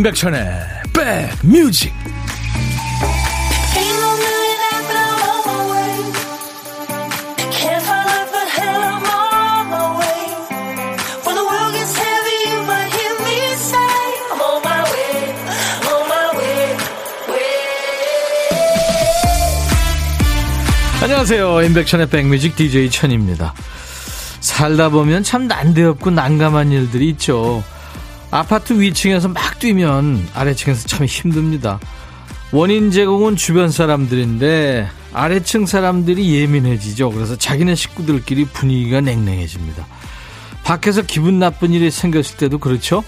[0.00, 0.42] 임백천의
[0.94, 1.92] 백뮤직.
[21.02, 21.62] 안녕하세요.
[21.62, 23.52] 임백천의 백뮤직 DJ 천입니다.
[24.40, 27.62] 살다 보면 참 난데없고 난감한 일들이 있죠
[28.30, 31.80] 아파트 위층에서 막 뛰면 아래층에서 참 힘듭니다.
[32.52, 37.10] 원인 제공은 주변 사람들인데 아래층 사람들이 예민해지죠.
[37.10, 39.86] 그래서 자기네 식구들끼리 분위기가 냉랭해집니다.
[40.62, 43.02] 밖에서 기분 나쁜 일이 생겼을 때도 그렇죠.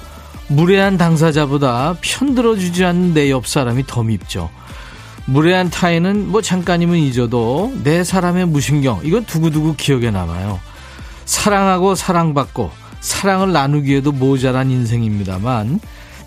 [0.49, 4.51] 무례한 당사자보다 편들어주지 않는 내 옆 사람이 더 밉죠.
[5.25, 10.59] 무례한 타인은 뭐 잠깐이면 잊어도 내 사람의 무신경 이건 두고두고 기억에 남아요.
[11.25, 15.81] 사랑하고 사랑받고 사랑을 나누기에도 모자란 인생입니다만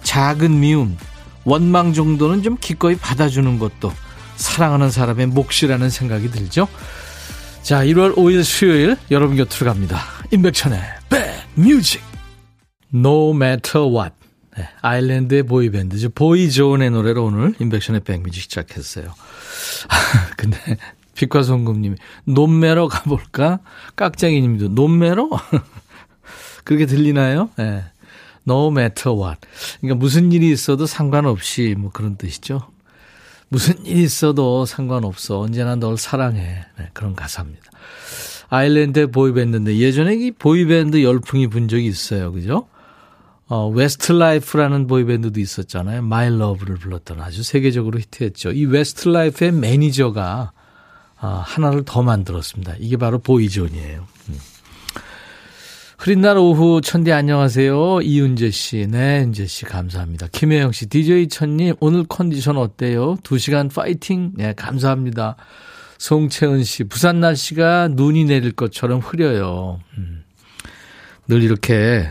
[0.03, 0.97] 작은 미움,
[1.45, 3.91] 원망 정도는 좀 기꺼이 받아주는 것도
[4.35, 6.67] 사랑하는 사람의 몫이라는 생각이 들죠.
[7.63, 10.01] 자, 1월 5일 수요일 여러분 곁으로 갑니다.
[10.31, 10.79] 임백천의
[11.55, 12.03] 백뮤직
[12.93, 14.13] No Matter What
[14.57, 16.09] 네, 아일랜드의 보이밴드죠.
[16.09, 19.13] 보이존의 노래로 오늘 임백천의 백뮤직 시작했어요.
[20.37, 20.57] 근데
[21.15, 23.59] 빛과 소금님이 논매러 가볼까?
[23.95, 25.29] 깍쟁이님도 논매러?
[26.66, 27.49] 그렇게 들리나요?
[27.59, 27.63] 예.
[27.63, 27.83] 네.
[28.47, 29.39] No matter what.
[29.80, 32.67] 그러니까 무슨 일이 있어도 상관없이 뭐 그런 뜻이죠.
[33.47, 35.39] 무슨 일이 있어도 상관없어.
[35.39, 36.66] 언제나 널 사랑해.
[36.77, 37.63] 네, 그런 가사입니다.
[38.49, 42.31] 아일랜드 보이밴드인데 예전에 이 보이밴드 열풍이 분 적이 있어요.
[42.31, 42.67] 그죠?
[43.47, 45.99] 어, 웨스트라이프라는 보이밴드도 있었잖아요.
[45.99, 48.52] My Love를 불렀던 아주 세계적으로 히트했죠.
[48.52, 50.52] 이 웨스트라이프의 매니저가
[51.17, 52.76] 아, 하나를 더 만들었습니다.
[52.80, 54.05] 이게 바로 보이존이에요.
[54.30, 54.39] 음.
[55.98, 58.02] 흐린 날 오후 천디 안녕하세요.
[58.02, 58.86] 이윤재 씨.
[58.89, 60.28] 네, 윤재 씨 감사합니다.
[60.32, 60.88] 김혜영 씨.
[60.88, 63.16] DJ 천님 오늘 컨디션 어때요?
[63.23, 64.33] 2시간 파이팅.
[64.36, 65.36] 네, 감사합니다.
[65.98, 66.83] 송채은 씨.
[66.83, 69.80] 부산 날씨가 눈이 내릴 것처럼 흐려요.
[69.98, 70.23] 음.
[71.28, 72.08] 늘 이렇게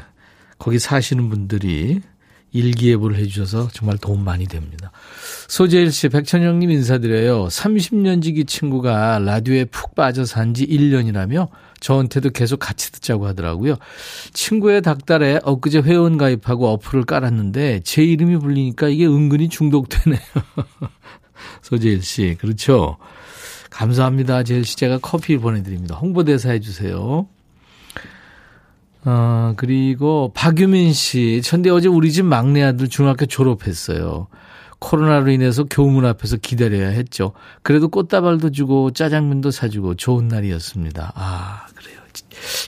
[0.59, 2.01] 거기 사시는 분들이
[2.53, 4.93] 일기예보를 해주셔서 정말 도움 많이 됩니다.
[5.49, 7.49] 소재일 씨, 백천영님 인사드려요.
[7.49, 11.49] 30년 지기 친구가 라디오에 푹 빠져 산 지 1년이라며
[11.84, 13.77] 저한테도 계속 같이 듣자고 하더라고요.
[14.33, 20.19] 친구의 닭달에 엊그제 회원 가입하고 어플을 깔았는데 제 이름이 불리니까 이게 은근히 중독되네요.
[21.61, 22.97] 소재일 씨, 그렇죠.
[23.69, 24.45] 감사합니다.
[24.45, 25.97] 제일 씨 제가 커피 보내드립니다.
[25.97, 27.27] 홍보대사 해주세요.
[29.05, 31.43] 어, 그리고 박유민 씨.
[31.45, 34.28] 천대 어제 우리 집 막내 아들 중학교 졸업했어요.
[34.84, 37.33] 코로나로 인해서 교문 앞에서 기다려야 했죠.
[37.62, 41.12] 그래도 꽃다발도 주고 짜장면도 사주고 좋은 날이었습니다.
[41.15, 42.00] 아, 그래요.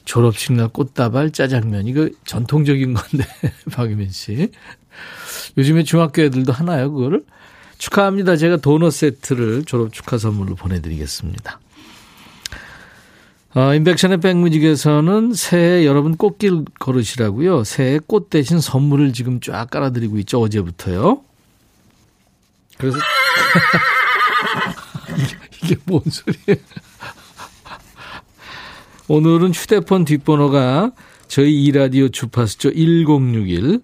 [0.07, 1.87] 졸업식 날 꽃다발, 짜장면.
[1.87, 3.27] 이거 전통적인 건데,
[3.73, 4.51] 박유민 씨.
[5.59, 7.23] 요즘에 중학교 애들도 하나요, 그거를?
[7.77, 8.37] 축하합니다.
[8.37, 11.61] 제가 도넛 세트를 졸업 축하 선물로 보내드리겠습니다.
[13.55, 17.65] 어, 인백션의 백뮤직에서는 새해 여러분 꽃길 걸으시라고요.
[17.65, 20.41] 새해 꽃 대신 선물을 지금 쫙 깔아드리고 있죠.
[20.41, 21.26] 어제부터요.
[22.79, 22.99] 그래서
[25.17, 26.63] 이게, 이게 뭔 소리예요?
[29.09, 30.93] 오늘은 휴대폰 뒷번호가
[31.29, 32.71] 저희 이라디오 주파수죠.
[32.73, 33.81] 1061.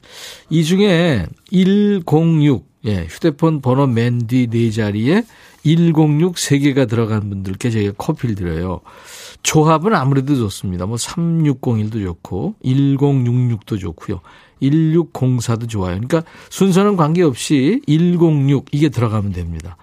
[0.50, 5.24] 이 중에 106, 예, 휴대폰 번호 맨 뒤 네 자리에
[5.64, 8.80] 106 3개가 들어간 분들께 저희가 커피를 드려요.
[9.44, 10.86] 조합은 아무래도 좋습니다.
[10.86, 14.20] 뭐 3601도 좋고 1066도 좋고요.
[14.62, 15.94] 1604도 좋아요.
[15.94, 19.76] 그러니까 순서는 관계없이 106 이게 들어가면 됩니다.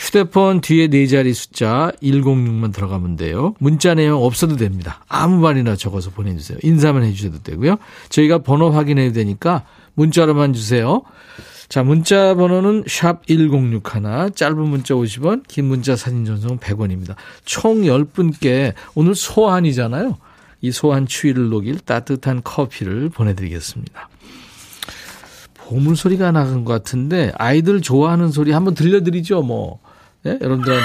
[0.00, 3.54] 휴대폰 뒤에 네 자리 숫자 106만 들어가면 돼요.
[3.58, 5.04] 문자 내용 없어도 됩니다.
[5.08, 6.58] 아무 말이나 적어서 보내주세요.
[6.62, 7.76] 인사만 해주셔도 되고요.
[8.08, 9.64] 저희가 번호 확인해야 되니까
[9.94, 11.02] 문자로만 주세요.
[11.68, 17.14] 자, 문자 번호는 샵 1061, 짧은 문자 50원, 긴 문자 사진 전송 100원입니다.
[17.44, 20.16] 총 10분께 오늘 소환이잖아요.
[20.60, 24.08] 이 소환 추위를 녹일 따뜻한 커피를 보내드리겠습니다.
[25.54, 29.80] 보물 소리가 나간 것 같은데 아이들 좋아하는 소리 한번 들려드리죠, 뭐.
[30.26, 30.38] 예?
[30.40, 30.78] 여러분들.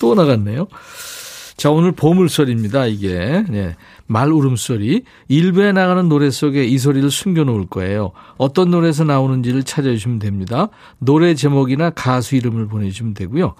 [0.00, 0.66] 또 나갔네요.
[1.56, 3.44] 자, 오늘 보물 소리입니다, 이게.
[3.48, 3.76] 네.
[4.06, 5.04] 말 울음소리.
[5.28, 8.12] 일부에 나가는 노래 속에 이 소리를 숨겨놓을 거예요.
[8.36, 10.68] 어떤 노래에서 나오는지를 찾아주시면 됩니다.
[10.98, 13.54] 노래 제목이나 가수 이름을 보내주시면 되고요.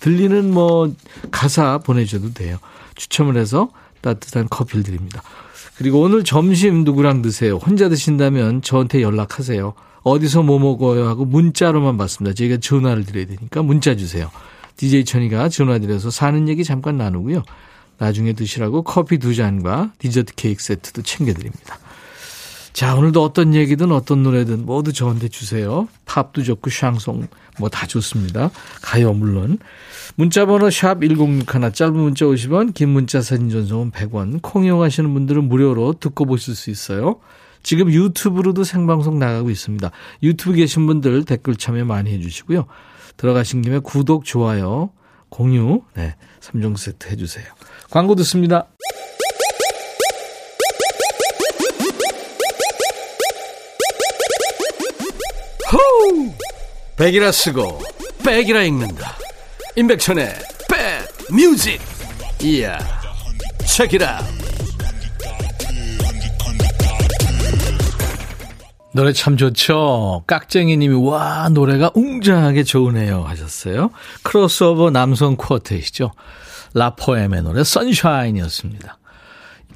[0.00, 0.92] 들리는 뭐
[1.30, 2.58] 가사 보내주셔도 돼요.
[2.94, 3.70] 추첨을 해서
[4.00, 5.22] 따뜻한 커피를 드립니다.
[5.76, 7.56] 그리고 오늘 점심 누구랑 드세요?
[7.56, 9.74] 혼자 드신다면 저한테 연락하세요.
[10.02, 11.08] 어디서 뭐 먹어요?
[11.08, 12.34] 하고 문자로만 받습니다.
[12.34, 14.30] 저희가 전화를 드려야 되니까 문자 주세요.
[14.76, 17.42] DJ 천이가 전화 드려서 사는 얘기 잠깐 나누고요.
[17.98, 21.78] 나중에 드시라고 커피 두 잔과 디저트 케이크 세트도 챙겨드립니다.
[22.76, 25.88] 자, 오늘도 어떤 얘기든 어떤 노래든 모두 저한테 주세요.
[26.04, 27.26] 팝도 좋고 샹송
[27.58, 28.50] 뭐 다 좋습니다.
[28.82, 29.56] 가요 물론.
[30.14, 34.40] 문자 번호 샵 1061, 짧은 문자 50원, 긴 문자 사진 전송은 100원.
[34.42, 37.18] 콩 이용하시는 분들은 무료로 듣고 보실 수 있어요.
[37.62, 39.90] 지금 유튜브로도 생방송 나가고 있습니다.
[40.22, 42.66] 유튜브 계신 분들 댓글 참여 많이 해 주시고요.
[43.16, 44.90] 들어가신 김에 구독, 좋아요,
[45.30, 47.46] 공유, 네, 3종 세트 해 주세요.
[47.90, 48.66] 광고 듣습니다.
[55.72, 56.32] 호우!
[56.96, 57.82] 백이라 쓰고
[58.24, 59.16] 백이라 읽는다.
[59.76, 60.34] 임백천의
[60.68, 61.80] 백 뮤직.
[62.42, 62.78] 이야.
[63.66, 64.22] 책이라.
[68.92, 70.24] 노래 참 좋죠.
[70.26, 73.90] 깍쟁이님이 와 노래가 웅장하게 좋으네요 하셨어요.
[74.22, 76.12] 크로스오버 남성 quartet이죠.
[76.72, 78.98] 라포엠의 노래 Sunshine이었습니다.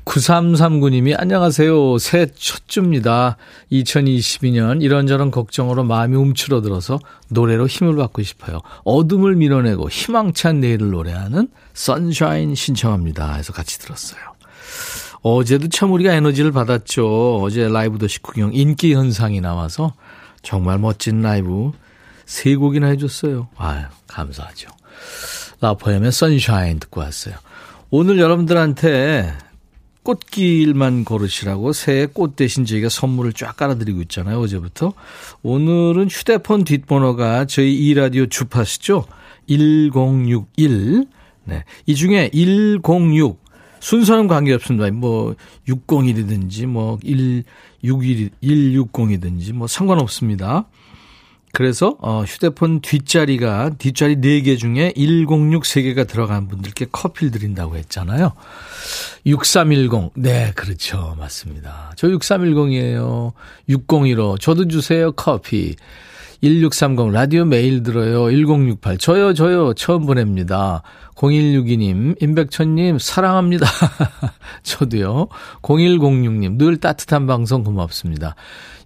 [0.05, 1.99] 9339님이 안녕하세요.
[1.99, 3.37] 새해 첫 주입니다.
[3.70, 6.99] 2022년 이런저런 걱정으로 마음이 움츠러들어서
[7.29, 8.61] 노래로 힘을 받고 싶어요.
[8.85, 13.35] 어둠을 밀어내고 희망찬 내일을 노래하는 Sunshine 신청합니다.
[13.35, 14.20] 해서 같이 들었어요.
[15.23, 17.43] 어제도 참 우리가 에너지를 받았죠.
[17.43, 19.94] 어제 라이브 도시 구경 인기 현상이 나와서
[20.43, 21.73] 정말 멋진 라이브
[22.25, 23.49] 세 곡이나 해줬어요.
[23.56, 24.69] 아유, 감사하죠.
[25.61, 27.35] 라포엠의 선샤인 듣고 왔어요.
[27.91, 29.35] 오늘 여러분들한테
[30.02, 34.41] 꽃길만 걸으시라고 새해 꽃 대신 저희가 선물을 쫙 깔아드리고 있잖아요.
[34.41, 34.94] 어제부터.
[35.43, 39.06] 오늘은 휴대폰 뒷번호가 저희 이라디오 주파시죠.
[39.49, 41.06] 1061.
[41.44, 41.64] 네.
[41.87, 43.41] 이 중에 106.
[43.81, 44.91] 순서는 관계없습니다.
[44.91, 45.35] 뭐
[45.67, 50.67] 601이든지 뭐 161, 160이든지 뭐 상관없습니다.
[51.52, 58.32] 그래서 어 휴대폰 뒷자리가 뒷자리 4개 중에 106 3개가 들어간 분들께 커피를 드린다고 했잖아요.
[59.26, 60.12] 6310.
[60.14, 61.17] 네, 그렇죠.
[61.19, 61.93] 맞습니다.
[61.97, 63.32] 저 6310이에요.
[63.69, 64.38] 6015.
[64.38, 65.12] 저도 주세요.
[65.12, 65.76] 커피.
[66.42, 68.31] 1630 라디오 메일 들어요.
[68.31, 70.82] 1068 저요 저요 처음 보냅니다.
[71.16, 73.66] 0162님 임백천님 사랑합니다.
[74.62, 75.28] 저도요.
[75.62, 78.34] 0106님 늘 따뜻한 방송 고맙습니다.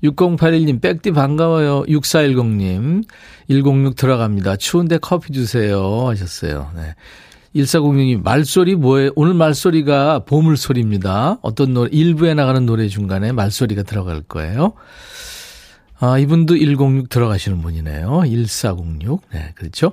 [0.02, 1.84] 6081님 백디 반가워요.
[1.84, 3.04] 6410님
[3.48, 4.56] 106 들어갑니다.
[4.56, 6.70] 추운데 커피 주세요 하셨어요.
[6.74, 6.94] 네.
[7.54, 9.12] 1406님 말소리 뭐예요?
[9.14, 11.38] 오늘 말소리가 보물소리입니다.
[11.40, 14.72] 어떤 노래 일부에 나가는 노래 중간에 말소리가 들어갈 거예요.
[16.04, 18.24] 아, 이분도 106 들어가시는 분이네요.
[18.26, 19.22] 1406.
[19.32, 19.92] 네, 그렇죠.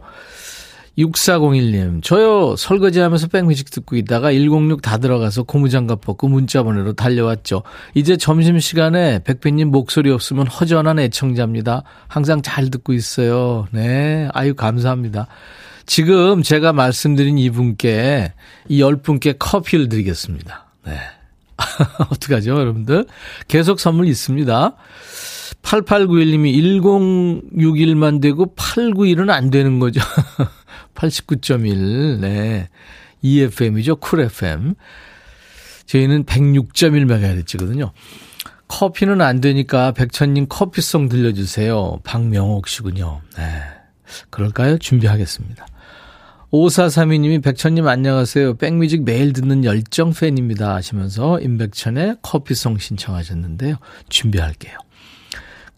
[0.97, 7.63] 6401님, 저요, 설거지 하면서 백뮤직 듣고 있다가 106 다 들어가서 고무장갑 벗고 문자 보내러 달려왔죠.
[7.93, 11.83] 이제 점심시간에 백배님 목소리 없으면 허전한 애청자입니다.
[12.09, 13.67] 항상 잘 듣고 있어요.
[13.71, 15.27] 네, 아유, 감사합니다.
[15.85, 18.33] 지금 제가 말씀드린 이분께,
[18.67, 20.65] 이 10분께 커피를 드리겠습니다.
[20.85, 20.97] 네.
[22.11, 23.05] 어떡하죠, 여러분들?
[23.47, 24.75] 계속 선물 있습니다.
[25.61, 30.01] 8891님이 1061만 되고 891은 안 되는 거죠.
[30.95, 32.19] 89.1.
[32.19, 32.69] 네.
[33.21, 33.97] EFM이죠.
[33.97, 34.75] 쿨 FM.
[35.85, 37.91] 저희는 106.1MHz거든요.
[38.67, 41.99] 커피는 안 되니까 백천님 커피송 들려주세요.
[42.03, 43.21] 박명옥 씨군요.
[43.37, 43.43] 네.
[44.29, 44.77] 그럴까요?
[44.77, 45.67] 준비하겠습니다.
[46.51, 48.55] 5432님이 백천님 안녕하세요.
[48.55, 50.75] 백뮤직 매일 듣는 열정 팬입니다.
[50.75, 53.75] 하시면서 임백천의 커피송 신청하셨는데요.
[54.09, 54.77] 준비할게요.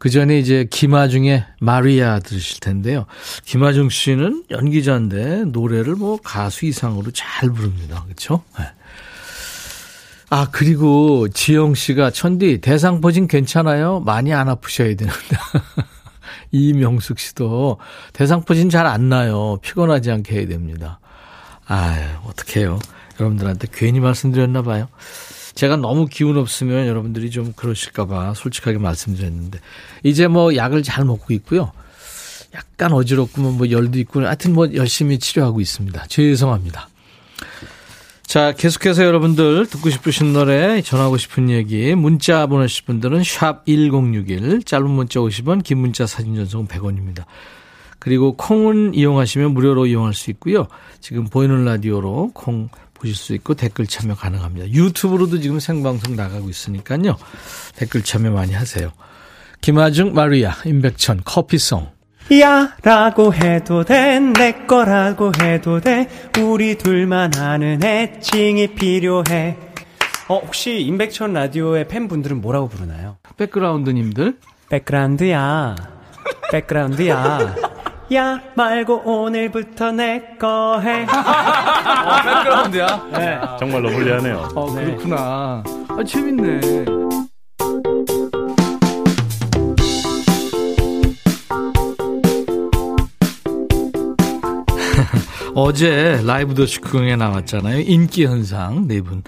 [0.03, 3.05] 그 전에 이제 김아중의 마리아 들으실 텐데요.
[3.45, 8.03] 김아중 씨는 연기자인데 노래를 뭐 가수 이상으로 잘 부릅니다.
[8.03, 8.43] 그렇죠?
[8.60, 8.65] 네.
[10.29, 14.01] 아, 그리고 지영 씨가 천디 대상포진 괜찮아요?
[14.01, 15.38] 많이 안 아프셔야 되는데.
[16.51, 17.77] 이명숙 씨도
[18.12, 19.57] 대상포진 잘 안 나요.
[19.62, 21.00] 피곤하지 않게 해야 됩니다.
[21.65, 22.77] 아유, 어떡해요.
[23.22, 24.89] 여러분들한테 괜히 말씀드렸나 봐요.
[25.55, 29.60] 제가 너무 기운 없으면 여러분들이 좀 그러실까봐 솔직하게 말씀드렸는데
[30.03, 31.72] 이제 뭐 약을 잘 먹고 있고요.
[32.55, 36.05] 약간 어지럽고 뭐 열도 있고 하여튼 뭐 열심히 치료하고 있습니다.
[36.07, 36.89] 죄송합니다.
[38.25, 44.89] 자, 계속해서 여러분들 듣고 싶으신 노래, 전하고 싶은 얘기, 문자 보내실 분들은 샵 1061, 짧은
[44.89, 47.25] 문자 50원, 긴 문자 사진 전송은 100원입니다.
[48.00, 50.67] 그리고 콩은 이용하시면 무료로 이용할 수 있고요.
[51.00, 52.69] 지금 보이는 라디오로 콩
[53.03, 54.69] 보실 수 있고 댓글 참여 가능합니다.
[54.69, 57.17] 유튜브로도 지금 생방송 나가고 있으니까요.
[57.75, 58.91] 댓글 참여 많이 하세요.
[59.62, 61.91] 김아중, 마리아, 임백천, 커피송.
[62.39, 66.07] 야 라고 해도 돼 내 거라고 해도 돼
[66.39, 69.57] 우리 둘만 아는 애칭이 필요해
[70.29, 73.17] 어 혹시 임백천 라디오의 팬분들은 뭐라고 부르나요?
[73.36, 74.38] 백그라운드님들
[74.69, 75.75] 백그라운드야
[76.50, 77.73] 백그라운드야
[78.13, 81.03] 야 말고 오늘부터 내 거 해.
[81.03, 83.08] 어, 백그라운드야?
[83.13, 83.39] 네.
[83.60, 84.50] 정말 러블리하네요.
[84.55, 85.63] 어, 그렇구나.
[85.89, 86.60] 아, 재밌네.
[95.55, 97.79] 어제 라이브 도시 구경에 나왔잖아요.
[97.82, 99.24] 인기 현상 네 분.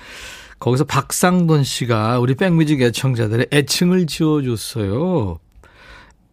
[0.59, 5.39] 거기서 박상돈 씨가 우리 백뮤직 애청자들의 애칭을 지어줬어요.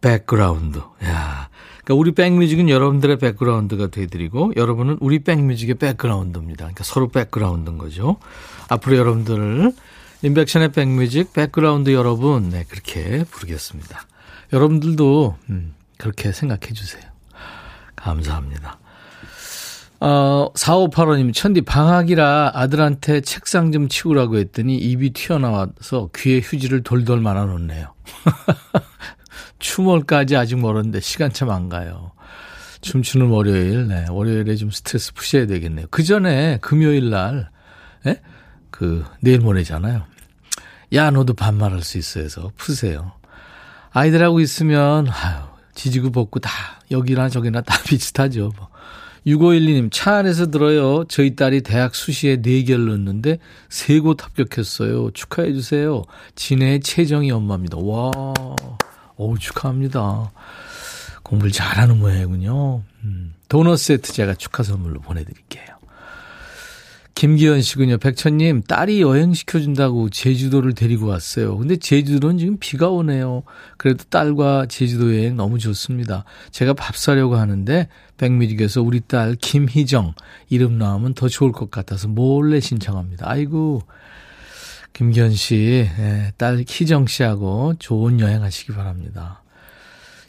[0.01, 0.79] 백그라운드.
[1.05, 1.49] 야.
[1.83, 6.65] 그러니까 우리 백뮤직은 여러분들의 백그라운드가 되드리고 여러분은 우리 백뮤직의 백그라운드입니다.
[6.65, 8.17] 그러니까 서로 백그라운드인 거죠.
[8.69, 9.73] 앞으로 여러분들을
[10.21, 14.01] 임백천의 백뮤직 백그라운드 여러분 네 그렇게 부르겠습니다.
[14.53, 17.03] 여러분들도 음, 그렇게 생각해 주세요.
[17.97, 18.79] 감사합니다.
[19.99, 27.45] 어, 4585님, 천디 방학이라 아들한테 책상 좀 치우라고 했더니 입이 튀어나와서 귀에 휴지를 돌돌 말아
[27.45, 27.93] 놓네요.
[29.63, 32.11] 추월까지 아직 멀었는데 시간 참 안 가요.
[32.81, 34.05] 춤추는 월요일, 네.
[34.09, 35.87] 월요일에 좀 스트레스 푸셔야 되겠네요.
[35.89, 37.49] 그 전에 금요일 날,
[38.05, 38.19] 예?
[38.69, 40.03] 그, 내일 모레잖아요.
[40.93, 43.13] 야, 너도 반말할 수 있어 해서 푸세요.
[43.91, 45.43] 아이들하고 있으면, 아유,
[45.75, 46.51] 지지고 볶고 다,
[46.91, 48.51] 여기나 저기나 다 비슷하죠.
[48.57, 48.67] 뭐.
[49.25, 51.05] 6512님, 차 안에서 들어요.
[51.07, 53.37] 저희 딸이 대학 수시에 4개를 넣었는데,
[53.69, 55.11] 3곳 합격했어요.
[55.11, 56.03] 축하해주세요.
[56.35, 57.77] 진해의 최정희 엄마입니다.
[57.77, 58.11] 와.
[59.15, 60.31] 어우, 축하합니다.
[61.23, 62.83] 공부를 잘하는 모양이군요.
[63.03, 65.73] 음, 도넛 세트 제가 축하 선물로 보내드릴게요.
[67.15, 67.99] 김기현 씨군요.
[67.99, 71.55] 백천님, 딸이 여행시켜준다고 제주도를 데리고 왔어요.
[71.57, 73.43] 근데 제주도는 지금 비가 오네요.
[73.77, 76.25] 그래도 딸과 제주도 여행 너무 좋습니다.
[76.51, 80.15] 제가 밥 사려고 하는데, 백뮤직에서 우리 딸 김희정
[80.49, 83.29] 이름 나오면 더 좋을 것 같아서 몰래 신청합니다.
[83.29, 83.83] 아이고,
[84.93, 89.41] 김기현 씨, 예, 딸 희정 씨하고 좋은 여행 하시기 바랍니다.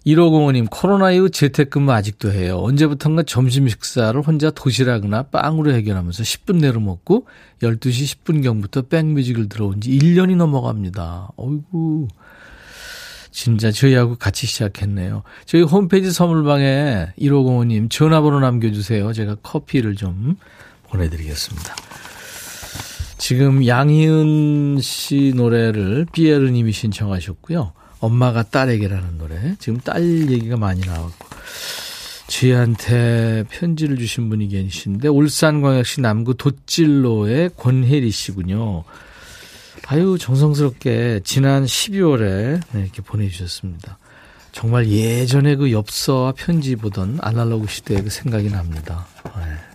[0.06, 2.58] 1505님, 코로나 이후 재택근무 아직도 해요.
[2.62, 7.26] 언제부턴가 점심 식사를 혼자 도시락이나 빵으로 해결하면서 10분 내로 먹고
[7.62, 11.28] 12시 10분경부터 백뮤직을 들어온 지 1년이 넘어갑니다.
[11.36, 12.08] 어이구.
[13.30, 15.24] 진짜 저희하고 같이 시작했네요.
[15.44, 19.12] 저희 홈페이지 선물방에 1505님 전화번호 남겨주세요.
[19.12, 20.36] 제가 커피를 좀
[20.88, 21.74] 보내드리겠습니다.
[23.18, 27.72] 지금 양희은 씨 노래를 삐에르 님이 신청하셨고요.
[28.00, 29.56] 엄마가 딸에게라는 노래.
[29.58, 31.28] 지금 딸 얘기가 많이 나왔고.
[32.26, 38.84] 저희한테 편지를 주신 분이 계신데 울산광역시 남구 돛질로의 권혜리 씨군요.
[39.86, 43.98] 아유 정성스럽게 지난 12월에 네, 이렇게 보내주셨습니다.
[44.52, 49.06] 정말 예전에 그 엽서와 편지 보던 아날로그 시대의 그 생각이 납니다.
[49.24, 49.73] 네.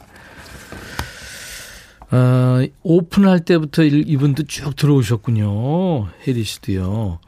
[2.11, 6.07] 어, 오픈할 때부터 이분도 쭉 들어오셨군요.
[6.27, 7.19] 혜리 씨도요.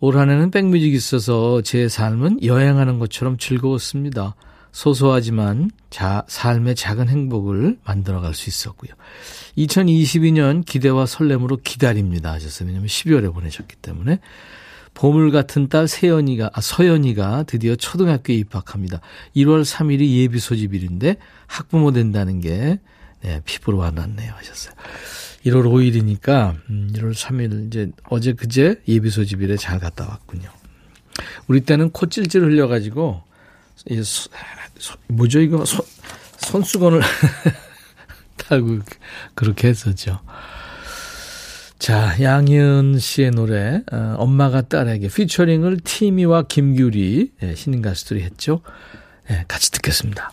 [0.00, 4.36] 올 한해는 백뮤직 있어서 제 삶은 여행하는 것처럼 즐거웠습니다.
[4.70, 8.92] 소소하지만 자, 삶의 작은 행복을 만들어갈 수 있었고요.
[9.56, 12.68] 2022년 기대와 설렘으로 기다립니다 하셨어요.
[12.68, 14.20] 왜냐면 12월에 보내셨기 때문에.
[14.94, 19.00] 보물 같은 딸 세연이가, 아, 서연이가 드디어 초등학교에 입학합니다.
[19.36, 22.80] 1월 3일이 예비 소집일인데 학부모 된다는 게
[23.22, 24.74] 네, 피부로 와닿네요 하셨어요.
[25.46, 30.50] 1월 5일이니까 음, 1월 3일 이제 어제 그제 예비 소집일에 잘 갔다 왔군요.
[31.46, 33.22] 우리 때는 코 찔찔 흘려가지고
[33.90, 34.30] 이 소,
[34.78, 35.84] 소, 뭐죠 이거 소,
[36.38, 37.00] 손수건을
[38.36, 38.80] 달고
[39.34, 40.20] 그렇게 했었죠.
[41.78, 48.62] 자, 양현 씨의 노래 어, 엄마가 딸에게 피처링을 티미와 김규리 네, 신인 가수들이 했죠.
[49.28, 50.32] 네, 같이 듣겠습니다.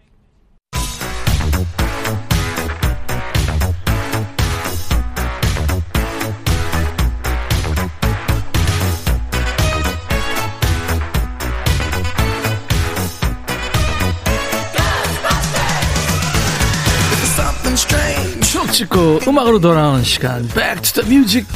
[19.01, 21.47] 찍고 음악으로 돌아오는 시간 Back to the Music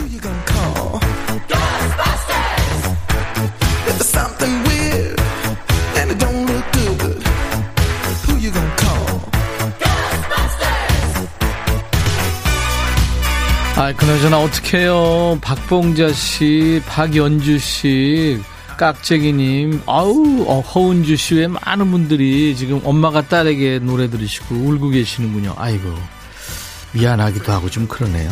[13.78, 15.40] 아, 그나저나 어떡해요.
[15.42, 18.42] 박봉자 씨, 박연주 씨,
[18.78, 25.56] 깍재기님, 아우, 어, 허은주 씨 외 많은 분들이 지금 엄마가 딸에게 노래 들으시고 울고 계시는군요.
[25.58, 25.94] 아이고,
[26.96, 28.32] 미안하기도 하고 좀 그러네요.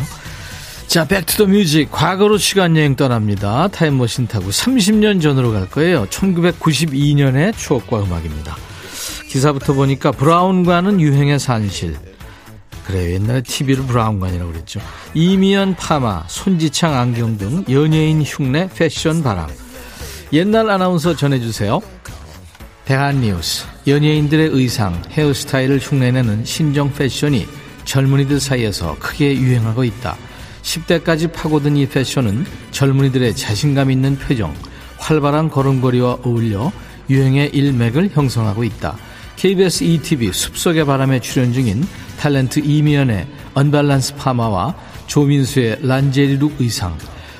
[0.86, 1.90] 자, Back to the Music.
[1.90, 3.68] 과거로 시간여행 떠납니다.
[3.68, 6.06] 타임머신 타고 30년 전으로 갈 거예요.
[6.06, 8.56] 1992년의 추억과 음악입니다.
[9.28, 11.96] 기사부터 보니까 브라운관은 유행의 산실.
[12.86, 13.14] 그래요.
[13.14, 14.80] 옛날에 TV를 브라운관이라고 그랬죠.
[15.14, 19.48] 이미연 파마, 손지창 안경 등 연예인 흉내 패션 바람.
[20.32, 21.80] 옛날 아나운서 전해주세요.
[22.84, 23.64] 대한 뉴스.
[23.86, 27.46] 연예인들의 의상, 헤어스타일을 흉내내는 신종 패션이
[27.84, 30.16] 젊은이들 사이에서 크게 유행하고 있다.
[30.62, 34.54] 10대까지 파고든 이 패션은 젊은이들의 자신감 있는 표정,
[34.98, 36.72] 활발한 걸음걸이와 어울려
[37.10, 38.96] 유행의 일맥을 형성하고 있다.
[39.36, 41.84] KBS ETV 숲속의 바람에 출연 중인
[42.18, 44.74] 탤런트 이미연의 언밸런스 파마와
[45.06, 46.96] 조민수의 란제리룩 의상,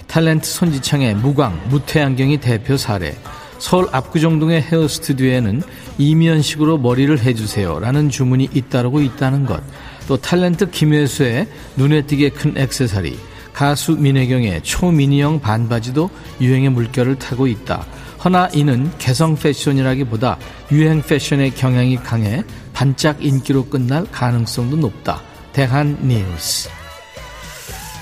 [0.09, 3.17] 탤런트 손지창의 무광, 무태안경이 대표 사례,
[3.59, 5.63] 서울 압구정동의 헤어 스튜디오에는
[5.97, 9.63] 이미연식으로 머리를 해주세요 라는 주문이 잇따르고 있다는 것,
[10.07, 13.19] 또 탤런트 김혜수의 눈에 띄게 큰 액세서리,
[13.53, 17.87] 가수 민혜경의 초미니형 반바지도 유행의 물결을 타고 있다.
[18.25, 20.39] 허나 이는 개성 패션이라기보다
[20.73, 22.43] 유행 패션의 경향이 강해
[22.73, 25.23] 반짝 인기로 끝날 가능성도 높다.
[25.53, 26.69] 대한 뉴스.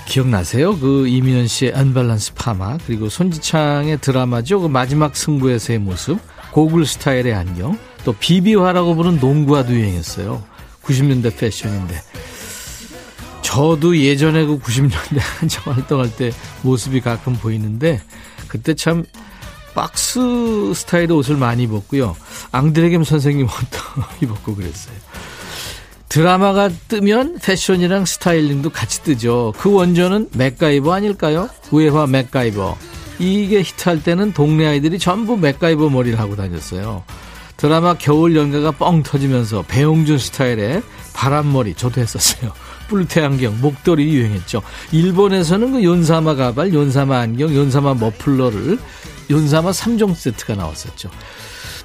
[0.07, 0.77] 기억나세요?
[0.79, 4.61] 그 이민현 씨의 언밸런스 파마 그리고 손지창의 드라마죠.
[4.61, 6.19] 그 마지막 승부에서의 모습
[6.51, 10.43] 고글 스타일의 안경 또 비비화라고 부른 농구화도 유행했어요.
[10.83, 12.01] 90년대 패션인데
[13.41, 16.31] 저도 예전에 그 90년대 한참 활동할 때
[16.63, 18.01] 모습이 가끔 보이는데
[18.47, 19.05] 그때 참
[19.75, 20.19] 박스
[20.73, 22.15] 스타일의 옷을 많이 입었고요.
[22.51, 24.95] 앙드레겜 선생님 옷도 입었고 그랬어요.
[26.09, 29.51] 드라마가 뜨면 패션이랑 스타일링도 같이 뜨죠.
[29.57, 31.49] 그 원조는 맥가이버 아닐까요?
[31.71, 32.77] 우에화 맥가이버.
[33.17, 37.03] 이게 히트할 때는 동네 아이들이 전부 맥가이버 머리를 하고 다녔어요.
[37.63, 42.51] 드라마 겨울 연가가 뻥 터지면서 배용준 스타일의 바람머리 저도 했었어요.
[42.89, 44.61] 뿔테 안경, 목도리 유행했죠.
[44.91, 48.77] 일본에서는 그 연사마 가발, 연사마 안경, 연사마 머플러를
[49.29, 51.09] 연사마 3종 세트가 나왔었죠.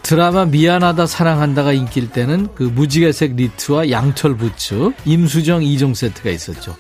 [0.03, 6.75] 드라마 미안하다 사랑한다가 인기일 때는 그 무지개색 니트와 양털 부츠, 임수정 2종 세트가 있었죠.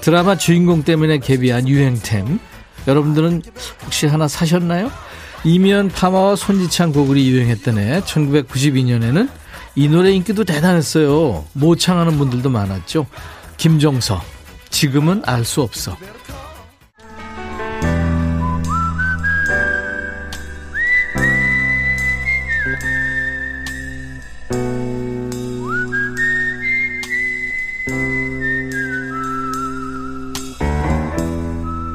[0.00, 2.38] 드라마 주인공 때문에 개비한 유행템.
[2.86, 3.42] 여러분들은
[3.84, 4.92] 혹시 하나 사셨나요?
[5.44, 9.28] 이면 파마와 손지창 고글이 유행했던 해 1992년에는
[9.76, 11.44] 이 노래 인기도 대단했어요.
[11.52, 13.06] 모창하는 분들도 많았죠.
[13.56, 14.20] 김종서
[14.70, 15.96] 지금은 알 수 없어.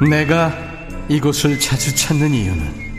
[0.09, 0.53] 내가
[1.09, 2.92] 이곳을 자주 찾는 이유는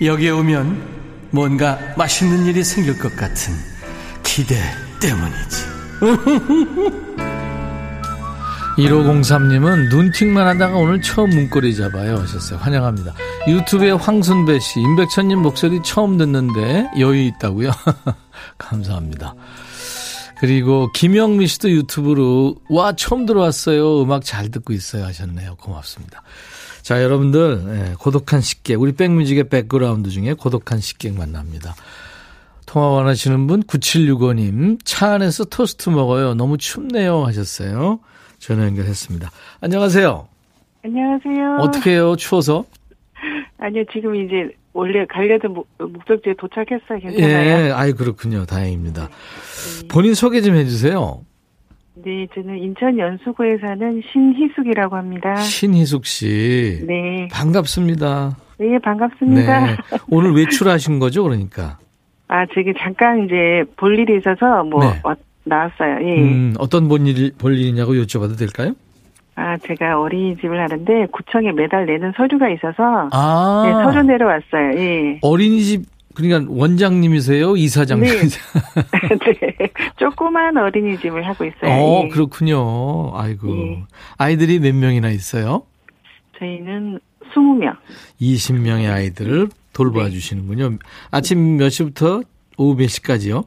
[0.00, 0.98] 여기에 오면
[1.30, 3.54] 뭔가 맛있는 일이 생길 것 같은
[4.22, 4.56] 기대
[5.00, 5.66] 때문이지.
[8.78, 12.60] 1503님은 눈팅만 하다가 오늘 처음 문고리 잡아요 하셨어요.
[12.60, 13.12] 환영합니다.
[13.48, 17.72] 유튜브에 황순배 씨, 임백천님 목소리 처음 듣는데 여유 있다고요?
[18.56, 19.34] 감사합니다.
[20.38, 24.02] 그리고 김영미 씨도 유튜브로 와 처음 들어왔어요.
[24.02, 25.56] 음악 잘 듣고 있어요 하셨네요.
[25.56, 26.22] 고맙습니다.
[26.88, 31.74] 자 여러분들 예, 고독한 식객 우리 백뮤직의 백그라운드 중에 고독한 식객 만납니다.
[32.64, 36.32] 통화 원하시는 분 9765님 차 안에서 토스트 먹어요.
[36.32, 38.00] 너무 춥네요 하셨어요.
[38.38, 39.30] 전화 연결했습니다.
[39.60, 40.28] 안녕하세요.
[40.82, 41.56] 안녕하세요.
[41.60, 42.16] 어떻게 해요?
[42.16, 42.64] 추워서?
[43.58, 47.00] 아니요, 지금 이제 원래 가려던 목적지에 도착했어요.
[47.00, 47.66] 괜찮아요?
[47.66, 48.46] 예, 아이 그렇군요.
[48.46, 49.08] 다행입니다.
[49.08, 49.88] 네.
[49.88, 51.20] 본인 소개 좀 해주세요.
[52.04, 55.34] 네, 저는 인천 연수구에 사는 신희숙이라고 합니다.
[55.36, 56.84] 신희숙 씨.
[56.86, 57.28] 네.
[57.32, 58.36] 반갑습니다.
[58.58, 59.66] 네, 반갑습니다.
[59.66, 59.76] 네.
[60.08, 61.78] 오늘 외출하신 거죠, 그러니까?
[62.28, 65.00] 아, 저기 잠깐 이제 볼 일이 있어서 뭐 네.
[65.44, 65.98] 나왔어요.
[66.02, 66.22] 예.
[66.22, 68.74] 음, 어떤 본 일, 볼 일이냐고 여쭤봐도 될까요?
[69.34, 73.62] 아, 제가 어린이집을 하는데 구청에 매달 내는 서류가 있어서 아.
[73.64, 74.78] 네, 서류 내려왔어요.
[74.78, 75.18] 예.
[75.22, 75.84] 어린이집
[76.18, 77.56] 그러니까 원장님이세요?
[77.56, 78.44] 이사장님이세요?
[78.74, 79.38] 네.
[79.56, 79.68] 네.
[79.98, 81.70] 조그만 어린이집을 하고 있어요.
[81.70, 82.08] 어, 예.
[82.08, 83.16] 그렇군요.
[83.16, 83.56] 아이고.
[83.56, 83.84] 예.
[84.16, 85.62] 아이들이 몇 명이나 있어요?
[86.40, 86.98] 저희는
[87.32, 87.76] 20명.
[88.20, 90.10] 20명의 아이들을 돌봐 네.
[90.10, 90.78] 주시는군요.
[91.12, 92.22] 아침 몇 시부터
[92.56, 93.44] 오후 몇 시까지요?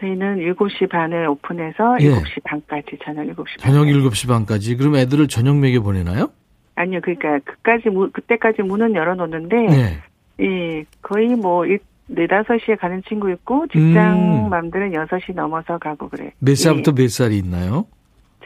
[0.00, 2.10] 저희는 7시 반에 오픈해서 예.
[2.10, 3.72] 7시 반까지, 저녁 7시 반.
[3.72, 4.76] 저녁 7시 반까지.
[4.76, 6.32] 그럼 애들을 저녁 먹여 보내나요?
[6.74, 9.98] 아니요, 그러니까 그까지 그때까지 문은 열어놓는데, 네.
[10.40, 11.64] 예, 거의 뭐
[12.08, 15.06] 4, 5시에 가는 친구 있고 직장 맘들은 음.
[15.06, 16.32] 6시 넘어서 가고 그래.
[16.38, 17.02] 몇 살부터 예.
[17.02, 17.86] 몇 살이 있나요?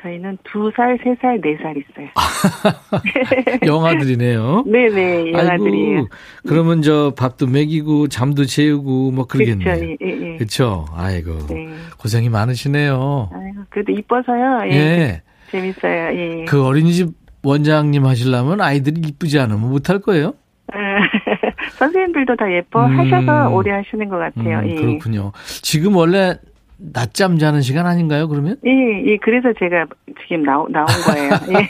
[0.02, 2.08] 저희는 두 살, 세 살, 네살 있어요.
[3.66, 4.64] 영아들이네요.
[4.66, 5.96] 네네, 영아들이에요.
[5.96, 6.08] 아이고,
[6.46, 9.64] 그러면 저 밥도 먹이고 잠도 재우고 뭐 그러겠네요.
[9.64, 9.96] 그렇죠.
[10.02, 10.36] 예, 예.
[10.36, 10.84] 그렇죠.
[10.94, 11.68] 아이고 네.
[11.98, 13.30] 고생이 많으시네요.
[13.32, 14.60] 아이고, 그래도 이뻐서요.
[14.70, 14.74] 예.
[14.74, 15.22] 예.
[15.50, 16.18] 재밌어요.
[16.18, 16.44] 예.
[16.44, 17.08] 그 어린이집
[17.42, 20.34] 원장님 하시려면 아이들이 이쁘지 않으면 못할 거예요?
[21.78, 22.98] 선생님들도 다 예뻐 음.
[22.98, 24.58] 하셔서 오래 하시는 것 같아요.
[24.60, 24.74] 음, 예.
[24.74, 25.32] 그렇군요.
[25.62, 26.36] 지금 원래
[26.78, 28.56] 낮잠 자는 시간 아닌가요, 그러면?
[28.66, 28.70] 예,
[29.10, 29.86] 예, 그래서 제가
[30.28, 31.30] 지금 나오, 나온 거예요.
[31.58, 31.68] 예.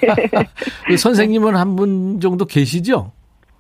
[0.87, 3.12] 그 선생님은 한 분 정도 계시죠?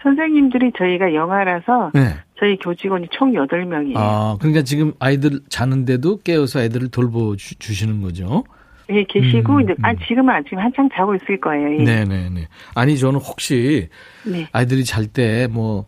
[0.02, 2.14] 선생님들이 저희가 영화라서 네.
[2.38, 3.94] 저희 교직원이 총 8명이에요.
[3.96, 8.44] 아, 그러니까 지금 아이들 자는데도 깨워서 아이들을 돌보주시는 거죠?
[8.90, 9.96] 예, 계시고, 음, 이제, 아, 음.
[10.06, 11.80] 지금은 지금 한창 자고 있을 거예요.
[11.80, 11.82] 예.
[11.82, 12.46] 네네네.
[12.76, 13.88] 아니, 저는 혹시
[14.24, 14.46] 네.
[14.52, 15.86] 아이들이 잘 때 뭐,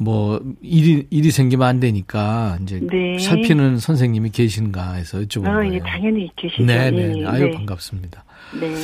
[0.00, 3.18] 뭐, 일이, 일이 생기면 안 되니까, 이제, 네.
[3.18, 5.74] 살피는 선생님이 계신가 해서 여쭤본 어, 거예요.
[5.74, 6.64] 예, 당연히 계시죠.
[6.64, 7.20] 네네.
[7.20, 7.50] 예, 아유, 네.
[7.50, 8.24] 반갑습니다.
[8.58, 8.74] 네.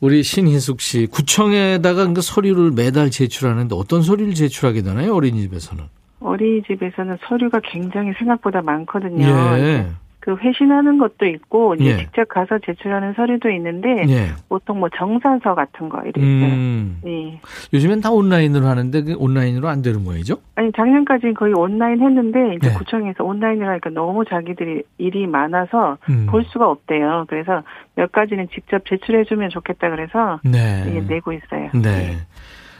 [0.00, 5.82] 우리 신희숙 씨, 구청에다가 그 서류를 매달 제출하는데 어떤 서류를 제출하게 되나요, 어린이집에서는?
[6.20, 9.26] 어린이집에서는 서류가 굉장히 생각보다 많거든요.
[9.58, 9.86] 예.
[10.22, 11.96] 그 회신하는 것도 있고 이제 예.
[11.96, 14.28] 직접 가서 제출하는 서류도 있는데 예.
[14.48, 17.00] 보통 뭐 정산서 같은 거 이렇게 음.
[17.04, 17.40] 예.
[17.72, 20.36] 요즘엔 다 온라인으로 하는데 그 온라인으로 안 되는 모양이죠?
[20.54, 22.72] 아니 작년까지는 거의 온라인 했는데 이제 예.
[22.72, 26.28] 구청에서 온라인으로 하니까 너무 자기들이 일이 많아서 음.
[26.30, 27.26] 볼 수가 없대요.
[27.28, 27.64] 그래서
[27.96, 31.04] 몇 가지는 직접 제출해 주면 좋겠다 그래서 네.
[31.08, 31.70] 내고 있어요.
[31.74, 31.80] 네.
[31.80, 32.16] 네.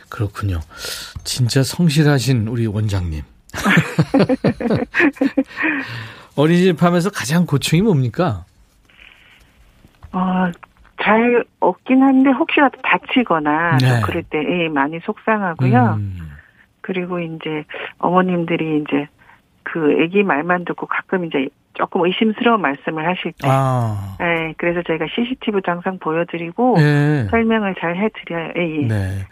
[0.09, 0.61] 그렇군요.
[1.24, 3.22] 진짜 성실하신 우리 원장님.
[6.37, 8.45] 어린이집 하면서 가장 고충이 뭡니까?
[10.12, 10.51] 어,
[11.03, 14.01] 잘 없긴 한데 혹시라도 다치거나 네.
[14.05, 15.95] 그럴 때 예, 많이 속상하고요.
[15.99, 16.33] 음.
[16.81, 17.64] 그리고 이제
[17.99, 19.09] 어머님들이 이제
[19.62, 24.16] 그 아기 말만 듣고 가끔 이제 조금 의심스러운 말씀을 하실 때, 아.
[24.21, 27.27] 네, 그래서 저희가 CCTV 장상 보여드리고 네.
[27.31, 28.53] 설명을 잘 해드려요.
[28.57, 28.87] 예, 예.
[28.87, 29.27] 네.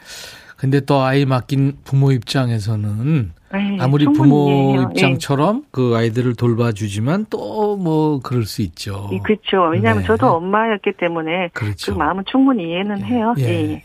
[0.61, 4.83] 근데 또 아이 맡긴 부모 입장에서는 네, 아무리 부모 예.
[4.83, 9.09] 입장처럼 그 아이들을 돌봐주지만 또 뭐 그럴 수 있죠.
[9.13, 9.71] 예, 그렇죠.
[9.73, 10.07] 왜냐하면 네.
[10.07, 11.95] 저도 엄마였기 때문에 그렇죠.
[11.95, 13.05] 그 마음은 충분히 이해는 예.
[13.05, 13.35] 해요.
[13.39, 13.45] 예.
[13.45, 13.83] 예.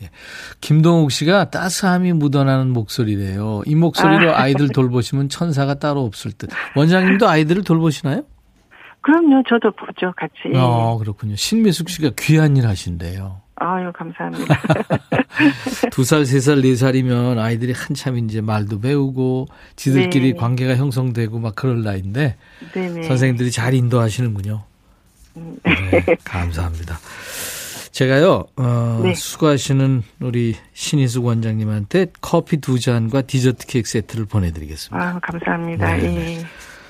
[0.59, 3.61] 김동욱 씨가 따스함이 묻어나는 목소리래요.
[3.65, 4.49] 이 목소리로 아.
[4.49, 6.49] 이들 돌보시면 천사가 따로 없을 듯.
[6.75, 8.23] 원장님도 아이들을 돌보시나요?
[8.99, 9.43] 그럼요.
[9.47, 10.11] 저도 보죠.
[10.17, 10.33] 같이.
[10.55, 11.35] 어, 그렇군요.
[11.37, 13.44] 신미숙 씨가 귀한 일 하신대요.
[13.57, 14.59] 아유, 감사합니다.
[15.91, 20.39] 두 살, 세 살, 네 살이면 아이들이 한참 이제 말도 배우고 지들끼리 네.
[20.39, 22.35] 관계가 형성되고 막 그럴 나이인데
[22.73, 23.03] 네네.
[23.03, 24.63] 선생님들이 잘 인도하시는군요.
[25.37, 25.57] 음.
[25.63, 26.99] 네, 감사합니다.
[27.91, 29.15] 제가요, 어, 네.
[29.15, 35.01] 수고하시는 우리 신희숙 원장님한테 커피 두 잔과 디저트 케이크 세트를 보내드리겠습니다.
[35.01, 35.95] 아, 감사합니다.
[35.95, 36.39] 네.
[36.39, 36.45] 예.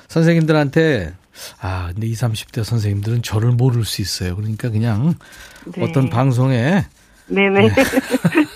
[0.07, 1.13] 선생님들한테
[1.61, 4.35] 아, 근데 20, 30대 선생님들은 저를 모를 수 있어요.
[4.35, 5.15] 그러니까 그냥
[5.65, 5.83] 네.
[5.83, 6.85] 어떤 방송에
[7.27, 7.67] 네네.
[7.67, 7.73] 네.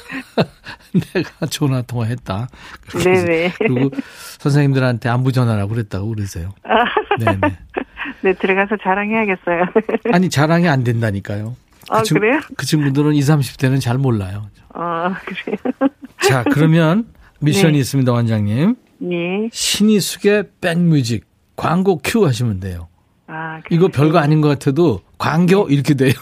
[1.13, 2.47] 내가 전화 통화했다.
[3.03, 3.53] 네네.
[3.57, 3.89] 그리고
[4.39, 6.53] 선생님들한테 안부 전화라고 그랬다고 그러세요.
[6.63, 6.85] 아.
[7.19, 7.39] 네네.
[8.21, 9.65] 네, 들어가서 자랑해야겠어요.
[10.11, 11.55] 아니, 자랑이 안 된다니까요.
[11.89, 12.39] 그 아, 친, 그래요?
[12.57, 14.47] 그 친구들은 20, 30대는 잘 몰라요.
[14.73, 15.57] 아, 그래요?
[16.21, 17.07] 자, 그러면
[17.39, 17.79] 미션이 네.
[17.79, 18.75] 있습니다, 원장님.
[18.99, 19.49] 네.
[19.51, 21.25] 신이숙의 백뮤직
[21.59, 22.87] 광고 큐 하시면 돼요.
[23.27, 25.73] 아, 이거 별거 아닌 것 같아도 광고 네.
[25.73, 26.13] 이렇게 돼요.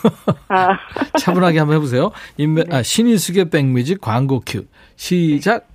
[0.49, 0.69] 아.
[1.19, 2.11] 차분하게 한번 해보세요.
[2.37, 2.75] 인베, 네.
[2.75, 4.65] 아, 신이숙의 백뮤직 광고 큐.
[4.95, 5.67] 시작.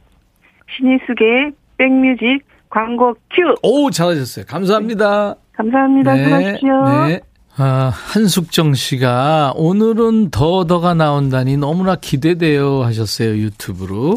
[0.77, 3.55] 신이숙의 백뮤직 광고 큐.
[3.63, 4.45] 오, 잘하셨어요.
[4.47, 5.37] 감사합니다.
[5.53, 6.15] 감사합니다.
[6.15, 6.25] 네.
[6.25, 6.89] 수고하십시오.
[7.07, 7.21] 네.
[7.57, 13.37] 아, 한숙정 씨가 오늘은 더더가 나온다니 너무나 기대돼요 하셨어요.
[13.37, 14.17] 유튜브로.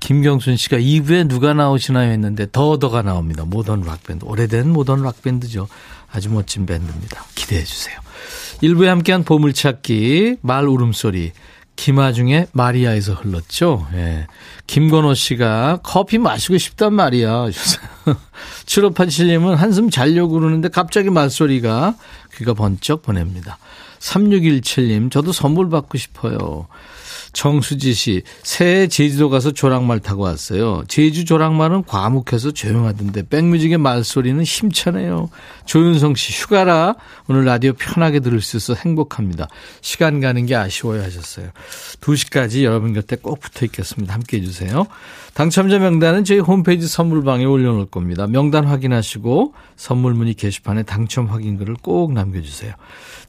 [0.00, 3.44] 김경순 씨가 2부에 누가 나오시나요 했는데 더더가 나옵니다.
[3.44, 4.24] 모던 락밴드.
[4.24, 5.68] 오래된 모던 락밴드죠.
[6.10, 7.24] 아주 멋진 밴드입니다.
[7.34, 7.96] 기대해 주세요.
[8.62, 11.32] 1부에 함께한 보물찾기, 말 울음소리,
[11.76, 13.86] 김아중의 마리아에서 흘렀죠.
[13.94, 14.26] 예.
[14.66, 17.46] 김건호 씨가 커피 마시고 싶단 말이야.
[18.66, 21.94] 7587님은 한숨 자려고 그러는데 갑자기 말소리가
[22.36, 23.58] 귀가 번쩍 보냅니다.
[23.98, 26.66] 3617님, 저도 선물 받고 싶어요.
[27.32, 30.82] 정수지 씨, 새해 제주도 가서 조랑말 타고 왔어요.
[30.88, 35.30] 제주 조랑말은 과묵해서 조용하던데 백뮤직의 말소리는 힘차네요.
[35.64, 36.96] 조윤성 씨, 휴가라
[37.28, 39.48] 오늘 라디오 편하게 들을 수 있어 행복합니다.
[39.80, 41.50] 시간 가는 게 아쉬워요 하셨어요.
[42.00, 44.12] 2시까지 여러분 곁에 꼭 붙어 있겠습니다.
[44.14, 44.86] 함께 해주세요.
[45.34, 48.26] 당첨자 명단은 저희 홈페이지 선물방에 올려놓을 겁니다.
[48.26, 52.74] 명단 확인하시고 선물 문의 게시판에 당첨 확인글을 꼭 남겨주세요.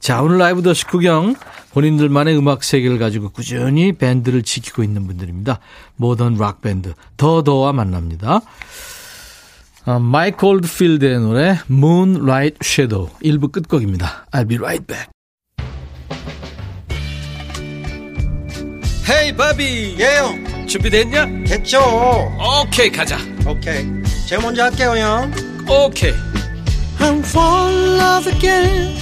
[0.02, 1.36] 자, 오늘 라이브 더시 구경
[1.70, 5.60] 본인들만의 음악 세계를 가지고 꾸준히 밴드를 지키고 있는 분들입니다.
[5.94, 8.40] 모던 락 밴드 더더와 만납니다.
[9.86, 14.26] 어, 마이크 올드필드의 노래 Moonlight Shadow 1부 끝곡입니다.
[14.32, 15.08] I'll be right back.
[19.08, 21.44] 헤이 바비 예영 준비됐냐?
[21.44, 21.80] 됐죠
[22.64, 23.84] 오케이 가자 오케이
[24.26, 25.32] 제가 먼저 할게요 형
[25.68, 26.12] 오케이
[26.98, 29.01] I'm fall in love again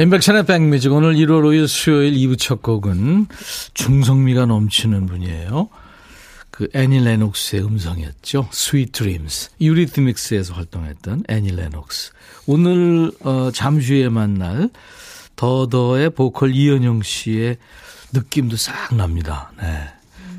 [0.00, 3.26] 인백션의 백뮤직 오늘 1월 5일 수요일 2부 첫 곡은
[3.74, 5.68] 중성미가 넘치는 분이에요.
[6.50, 8.48] 그 애니 레녹스의 음성이었죠.
[8.50, 9.50] Sweet Dreams.
[9.60, 12.12] 유리트믹스에서 활동했던 애니 레녹스.
[12.46, 14.70] 오늘 어, 잠시 후에 만날
[15.36, 17.58] 더더의 보컬 이현영 씨의
[18.14, 19.52] 느낌도 싹 납니다.
[19.60, 19.86] 네.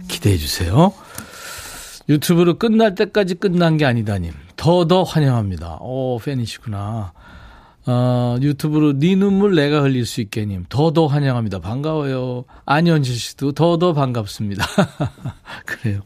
[0.08, 0.92] 기대해 주세요.
[2.10, 4.34] 유튜브로 끝날 때까지 끝난 게 아니다님.
[4.56, 5.78] 더더 환영합니다.
[5.82, 7.14] 오, 팬이시구나.
[7.86, 11.60] 어, 유튜브로 네 눈물 내가 흘릴 수 있게님 더더 환영합니다.
[11.60, 12.46] 반가워요.
[12.66, 14.66] 안현실 씨도 더더 반갑습니다.
[15.66, 16.02] 그래요.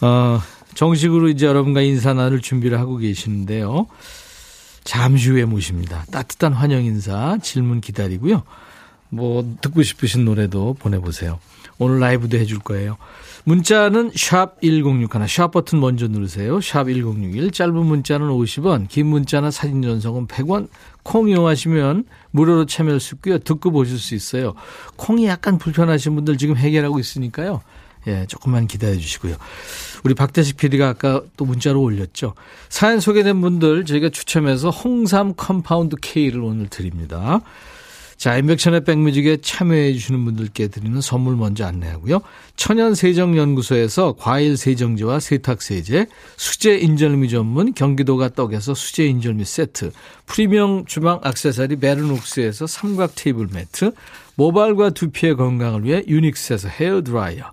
[0.00, 0.40] 어,
[0.74, 3.86] 정식으로 이제 여러분과 인사 나눌 준비를 하고 계시는데요.
[4.84, 6.04] 잠시 후에 모십니다.
[6.10, 8.44] 따뜻한 환영 인사, 질문 기다리고요.
[9.08, 11.38] 뭐 듣고 싶으신 노래도 보내보세요.
[11.78, 12.96] 오늘 라이브도 해줄 거예요.
[13.46, 16.60] 문자는 샵 1061, 샵 버튼 먼저 누르세요.
[16.60, 20.66] 샵 1061, 짧은 문자는 50원, 긴 문자나 사진 전송은 100원,
[21.04, 23.38] 콩 이용하시면 무료로 참여할 수 있고요.
[23.38, 24.54] 듣고 보실 수 있어요.
[24.96, 27.62] 콩이 약간 불편하신 분들 지금 해결하고 있으니까요.
[28.08, 29.36] 예, 조금만 기다려 주시고요.
[30.02, 32.34] 우리 박대식 PD가 아까 또 문자로 올렸죠.
[32.68, 37.42] 사연 소개된 분들 저희가 추첨해서 홍삼 컴파운드 K를 오늘 드립니다.
[38.16, 42.20] 자, 임백천의 백뮤직에 참여해 주시는 분들께 드리는 선물 먼저 안내하고요.
[42.56, 49.92] 천연세정연구소에서 과일 세정제와 세탁세제, 수제 인절미 전문 경기도가 떡에서 수제 인절미 세트,
[50.24, 53.92] 프리미엄 주방 악세사리 베르녹스에서 삼각 테이블 매트,
[54.36, 57.52] 모발과 두피의 건강을 위해 유닉스에서 헤어 드라이어,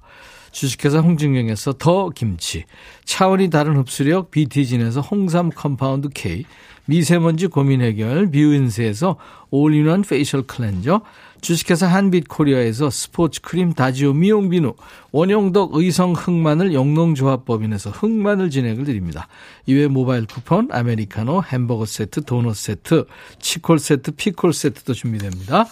[0.54, 2.64] 주식회사 홍진경에서 더 김치,
[3.04, 6.46] 차원이 다른 흡수력 BT진에서 홍삼 컴파운드 K,
[6.86, 9.18] 미세먼지 고민 해결 뷰인스에서
[9.50, 11.02] all-in-one facial cleanser,
[11.42, 14.74] 주식회사 한빛코리아에서 스포츠 크림 다지오 미용 비누,
[15.12, 19.28] 원용덕 의성 흑마늘 영농조합법인에서 흑마늘 진액을 드립니다.
[19.66, 23.06] 이외 모바일 쿠폰, 아메리카노, 햄버거 세트, 도넛 세트,
[23.40, 25.66] 치콜 세트, 피콜 세트도 준비됩니다.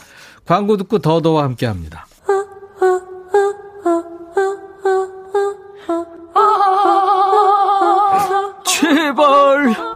[0.45, 2.07] 광고 듣고 더더와 함께합니다.
[8.65, 9.90] 제발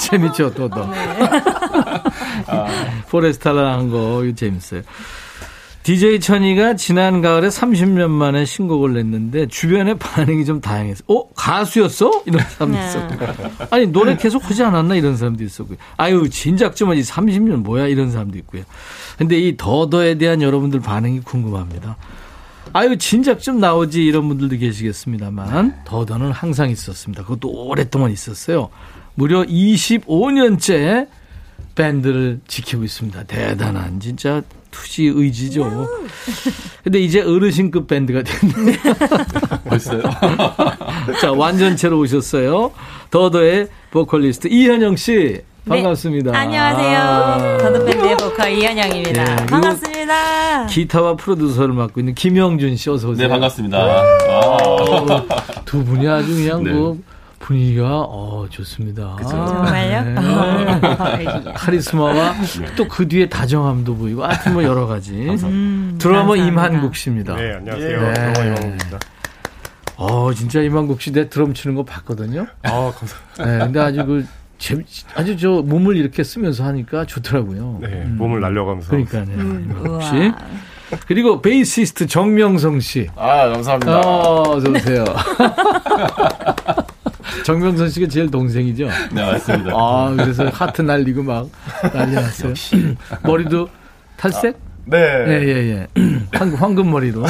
[0.00, 0.88] 재밌죠, 또, 또.
[3.10, 4.82] 포레스탈라 한 거, 이거 재밌어요.
[5.82, 11.02] DJ 천이가 지난 가을에 30년 만에 신곡을 냈는데 주변의 반응이 좀 다양했어.
[11.08, 11.28] 어?
[11.30, 12.22] 가수였어?
[12.26, 12.86] 이런 사람도 네.
[12.86, 13.66] 있었고.
[13.70, 14.94] 아니, 노래 계속 하지 않았나?
[14.96, 15.78] 이런 사람도 있었고요.
[15.96, 17.00] 아유, 진작 좀 하지.
[17.02, 17.86] 30년 뭐야?
[17.86, 18.62] 이런 사람도 있고요.
[19.16, 21.96] 근데 이 더더에 대한 여러분들 반응이 궁금합니다.
[22.74, 24.04] 아유, 진작 좀 나오지.
[24.04, 27.22] 이런 분들도 계시겠습니다만, 더더는 항상 있었습니다.
[27.22, 28.68] 그것도 오랫동안 있었어요.
[29.14, 31.08] 무려 25년째
[31.74, 33.24] 밴드를 지키고 있습니다.
[33.24, 35.88] 대단한 진짜 투시 의지죠.
[36.84, 38.78] 근데 이제 어르신급 밴드가 됐네.
[39.68, 40.02] 벌써요?
[41.20, 42.72] 자, 완전체로 오셨어요.
[43.10, 45.40] 더더의 보컬리스트 이현영 씨.
[45.68, 46.32] 반갑습니다.
[46.32, 46.98] 네, 안녕하세요.
[46.98, 47.58] 아.
[47.58, 49.20] 더더밴드의 보컬 이현영입니다.
[49.20, 50.66] 예, 그리고 반갑습니다.
[50.66, 53.26] 기타와 프로듀서를 맡고 있는 김영준 씨 어서 오세요.
[53.26, 53.78] 네, 반갑습니다.
[53.78, 54.02] 아.
[54.30, 55.26] 어,
[55.64, 56.72] 두 분이 아주 그냥 네.
[57.40, 59.16] 뭐 분위기가 어 좋습니다.
[59.18, 60.02] 아, 정말요?
[60.02, 60.14] 네.
[60.18, 62.34] 어, 카리스마와
[62.76, 65.12] 또 그 뒤에 다정함도 보이고 하여튼 뭐 여러 가지.
[65.14, 65.38] 드러머
[66.34, 66.44] 감사합니다.
[66.46, 67.34] 임한국 씨입니다.
[67.36, 68.00] 네, 안녕하세요.
[68.02, 68.14] 네.
[68.32, 68.98] 드러머 이영입니다.
[69.96, 72.46] 어 진짜 임한국 씨 내 드럼 치는 거 봤거든요.
[72.62, 73.44] 아, 감사합니다.
[73.44, 74.26] 네, 근데 아주 그
[74.58, 77.78] 재밌, 아주 저 몸을 이렇게 쓰면서 하니까 좋더라고요.
[77.80, 78.90] 네, 몸을 날려가면서.
[78.90, 79.24] 그러니까요,
[80.02, 80.16] 씨.
[80.16, 80.36] 우와.
[81.06, 83.06] 그리고 베이시스트 정명성 씨.
[83.14, 84.00] 아, 감사합니다.
[84.00, 85.04] 어, 어서 오세요.
[87.44, 88.88] 정명성 씨가 제일 동생이죠.
[89.12, 89.72] 네, 맞습니다.
[89.74, 91.48] 아, 그래서 하트 날리고 막
[91.92, 92.54] 난리 났어요.
[93.24, 93.68] 머리도
[94.16, 94.58] 탈색?
[94.86, 94.98] 네.
[94.98, 95.86] 예, 예, 예.
[96.32, 97.24] 황금, 황금 머리로.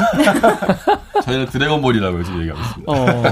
[1.25, 2.93] 저희는 드래곤볼이라고 요즘 얘기하고 있습니다.
[2.93, 3.23] 어.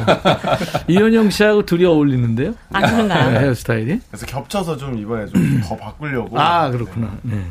[0.88, 2.54] 이현영 씨하고 둘이 어울리는데요?
[2.72, 3.30] 아, 그런가요?
[3.30, 4.00] 네, 헤어스타일이?
[4.10, 6.38] 그래서 겹쳐서 좀 이번에 좀 더 바꾸려고.
[6.38, 7.10] 아, 그렇구나.
[7.22, 7.42] 네.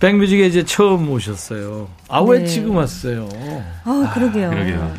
[0.00, 1.88] 백뮤직에 이제 처음 오셨어요.
[2.08, 2.46] 아, 왜 네.
[2.46, 3.28] 지금 왔어요?
[3.84, 4.50] 아, 그러게요.
[4.50, 4.94] 그러게요.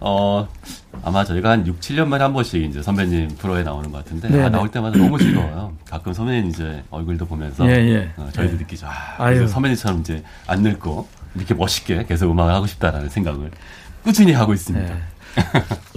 [0.00, 0.48] 어,
[1.02, 4.44] 아마 저희가 한 6, 7년 만에 한 번씩 이제 선배님 프로에 나오는 것 같은데, 네네.
[4.44, 5.74] 아, 나올 때마다 너무 즐거워요.
[5.88, 8.10] 가끔 선배님 이제 얼굴도 보면서, 예, 예.
[8.16, 8.58] 어, 저희도 예.
[8.58, 8.86] 느끼죠.
[8.86, 9.24] 아.
[9.24, 13.50] 그래서 선배님처럼 이제 안 늙고, 이렇게 멋있게 계속 음악을 하고 싶다라는 생각을
[14.04, 14.94] 꾸준히 하고 있습니다.
[14.94, 15.00] 네.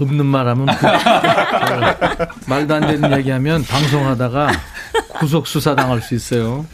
[0.01, 4.51] 없는 말하면 그- 저, 말도 안 되는 얘기하면 방송하다가
[5.19, 6.65] 구속 수사 당할 수 있어요.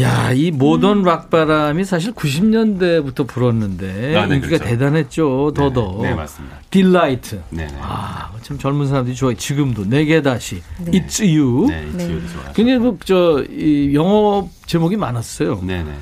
[0.00, 4.64] 야, 이 모던 락바람이 사실 90년대부터 불었는데 아, 네, 인기가 그렇죠.
[4.64, 5.52] 대단했죠.
[5.54, 5.98] 더더.
[6.02, 6.56] 네, 네, 맞습니다.
[6.70, 7.42] 딜라이트.
[7.50, 7.78] 네, 네.
[7.80, 9.36] 아, 참 젊은 사람들이 좋아해.
[9.36, 10.62] 지금도 내게 다시.
[10.86, 11.68] It's you.
[11.68, 12.06] 네, 이 네.
[12.08, 12.52] 티오도 좋아요.
[12.54, 15.60] 굉장히 그, 저, 이 영어 제목이 많았어요.
[15.62, 15.92] 네, 네.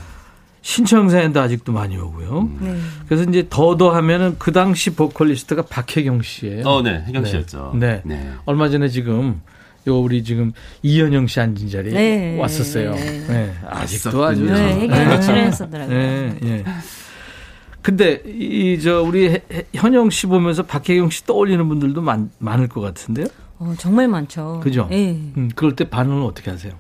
[0.63, 2.49] 신청사연도 아직도 많이 오고요.
[2.61, 2.77] 네.
[3.07, 6.67] 그래서 이제 더더 하면은 그 당시 보컬리스트가 박혜경 씨예요.
[6.67, 7.31] 어, 네, 혜경 네.
[7.31, 7.75] 씨였죠.
[7.79, 8.01] 네.
[8.05, 8.33] 네.
[8.47, 9.43] 얼마 전에 지금
[9.87, 12.39] 요 우리 지금 이현영 씨 앉은 자리에 네.
[12.41, 12.93] 왔었어요.
[12.95, 13.27] 네.
[13.27, 13.55] 네.
[13.69, 14.45] 아직도 아주.
[14.47, 14.81] 네, 네.
[14.81, 15.99] 해결 출연했었더라고요.
[15.99, 16.65] 네, 예.
[17.83, 19.39] 근데 이 저 우리
[19.75, 23.27] 현영 씨 보면서 박혜경 씨 떠올리는 분들도 많, 많을 것 같은데요.
[23.59, 24.61] 어, 정말 많죠.
[24.63, 24.89] 그죠?
[24.91, 25.11] 예.
[25.37, 26.73] 음, 그럴 때 반응을 어떻게 하세요?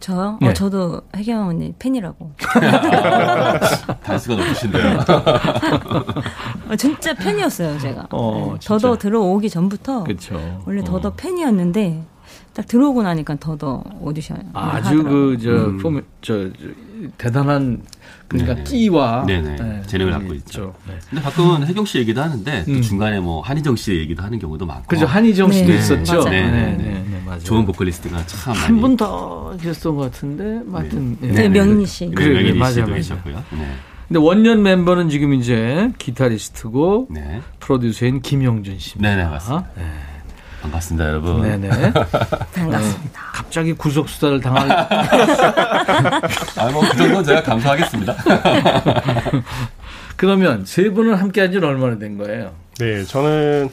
[0.00, 0.38] 저요?
[0.40, 0.48] 네.
[0.50, 2.32] 어, 저도 혜경 언니 팬이라고.
[4.02, 5.00] 단수가 높으신데요.
[6.70, 8.06] 어, 진짜 팬이었어요, 제가.
[8.10, 8.58] 어, 네.
[8.60, 8.68] 진짜.
[8.78, 10.62] 더더 들어오기 전부터 그렇죠.
[10.66, 12.02] 원래 더더 팬이었는데
[12.54, 16.68] 딱 들어오고 나니까 더더 오디션 아주 그저 포메 저, 저
[17.18, 17.82] 대단한
[18.28, 18.64] 그러니까 네네.
[18.64, 19.56] 끼와 네네.
[19.56, 20.74] 네, 재능을 그게 갖고 있죠.
[20.86, 20.94] 네.
[21.10, 22.80] 근데 가끔은 혜경 씨 얘기도 하는데 또 음.
[22.82, 24.86] 중간에 뭐 한희정 씨 얘기도 하는 경우도 많고.
[24.86, 26.12] 그죠 한희정 씨도 네, 있었죠.
[26.12, 26.28] 맞아요.
[26.30, 27.04] 네, 네, 네, 네.
[27.10, 27.40] 네, 맞아요.
[27.40, 28.66] 좋은 보컬리스트가 참 많이.
[28.66, 30.60] 한분 더 계셨던 것 같은데.
[31.22, 31.32] 예.
[31.32, 32.06] 네, 명리 씨.
[32.06, 32.94] 네, 그래, 맞아요, 씨도 맞아요.
[32.96, 33.34] 계셨고요.
[33.50, 33.68] 네.
[34.08, 37.40] 근데 원년 멤버는 지금 이제 기타리스트고 네.
[37.58, 39.16] 프로듀서인 김용준 씨입니다.
[39.16, 39.70] 네네, 맞습니다.
[40.64, 41.42] 반갑습니다, 여러분.
[41.42, 41.92] 네네.
[42.54, 43.20] 반갑습니다.
[43.32, 44.70] 갑자기 구속 수사를 당할
[46.56, 48.14] 아, 뭐, 그 정도는 제가 감수하겠습니다.
[50.16, 52.52] 그러면 세 분은 함께 한 지는 얼마나 된 거예요?
[52.78, 53.68] 네, 저는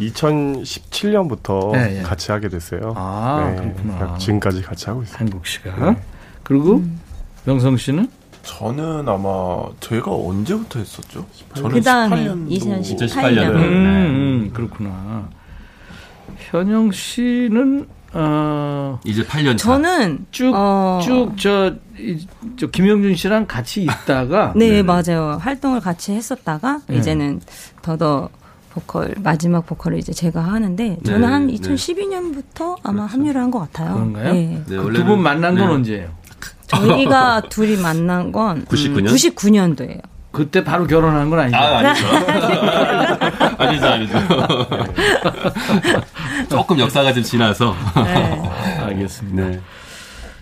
[0.00, 2.02] 2017년부터 네, 예.
[2.02, 2.92] 같이 하게 됐어요.
[2.96, 4.16] 아, 네, 그렇구나.
[4.18, 5.16] 지금까지 같이 하고 있어요.
[5.18, 5.96] 한국 씨가.
[6.42, 6.82] 그리고
[7.44, 8.08] 명성 씨는
[8.42, 11.24] 저는 아마 제가 언제부터 했었죠?
[11.54, 12.98] 저는 그 다음에 18년도 2018년.
[12.98, 13.54] 2018년.
[13.54, 13.60] 음, 네.
[14.08, 15.28] 음, 그렇구나.
[16.36, 19.68] 현영 씨는 어, 이제 8년 차.
[19.68, 21.74] 저는 쭉, 어, 쭉, 저,
[22.70, 24.52] 김영준 씨랑 같이 있다가.
[24.56, 24.82] 네, 네네.
[24.84, 25.36] 맞아요.
[25.40, 26.96] 활동을 같이 했었다가 네.
[26.98, 27.40] 이제는
[27.82, 28.28] 더더
[28.70, 31.54] 보컬 마지막 보컬을 이제 제가 하는데 저는 네, 한 네.
[31.54, 33.94] 2012년부터 아마 합류를 한 것 같아요.
[33.94, 34.32] 그런가요?
[34.32, 34.62] 네.
[34.66, 35.72] 네, 그 원래는- 두분 만난 건 네.
[35.74, 36.10] 언제예요?
[36.68, 39.06] 저희가 둘이 만난 건 99년?
[39.08, 40.00] 99년도예요.
[40.34, 41.56] 그때 바로 결혼한 건 아니죠?
[41.56, 42.06] 아, 아니죠.
[43.56, 44.18] 아니죠, 아니죠.
[46.50, 47.74] 조금 역사가 좀 지나서.
[48.04, 48.42] 네.
[48.82, 49.48] 알겠습니다.
[49.48, 49.60] 네.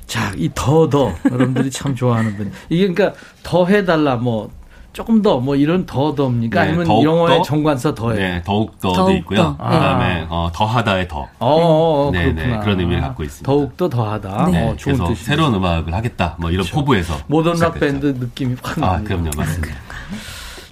[0.07, 1.15] 자, 이 더, 더.
[1.31, 2.51] 여러분들이 참 좋아하는 분.
[2.71, 4.51] 이게 그러니까 더 해달라, 뭐,
[4.93, 6.63] 조금 더, 뭐, 이런 더, 더입니까?
[6.63, 7.43] 네, 아니면 더욱 영어의 the?
[7.43, 8.15] 정관사 the에?
[8.17, 9.39] 네, 더욱 더도 더욱 있고요.
[9.39, 9.51] 더.
[9.71, 9.77] 네.
[9.77, 11.21] 그다음에 어, 더하다의 더.
[11.21, 12.61] 어, 어, 어, 네, 네, 그렇구나.
[12.61, 13.47] 그런 의미를 갖고 있습니다.
[13.51, 14.51] 더욱 더 더하다.
[14.51, 14.69] 네.
[14.69, 15.15] 어, 좋은 그래서 뜻이네요.
[15.25, 16.37] 새로운 음악을 하겠다.
[16.39, 17.81] 뭐 이런 포부에서 모던 락.
[17.81, 19.09] 밴드 느낌이 확 아, 납니다.
[19.15, 19.75] 그럼요, 맞습니다.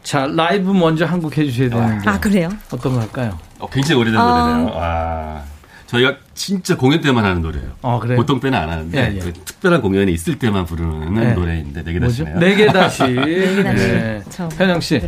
[0.03, 2.11] 자, 라이브 먼저 한곡 해주셔야 되는데.
[2.11, 2.49] 아 그래요?
[2.73, 3.39] 어떤 거 할까요?
[3.59, 4.25] 어, 굉장히 오래된 아.
[4.47, 4.75] 노래네요.
[4.77, 5.43] 아,
[5.91, 7.71] 저희가 진짜 공연 때만 하는 노래예요.
[7.83, 8.17] 어, 그래요?
[8.17, 9.19] 보통 때는 안 하는데 예, 예.
[9.19, 11.33] 그 특별한 공연이 있을 때만 부르는 네.
[11.33, 12.07] 노래인데 뭐죠?
[12.25, 12.39] 다시네요.
[12.39, 13.03] 내게 다시.
[13.13, 14.23] 네.
[14.31, 15.03] 저 현영 씨.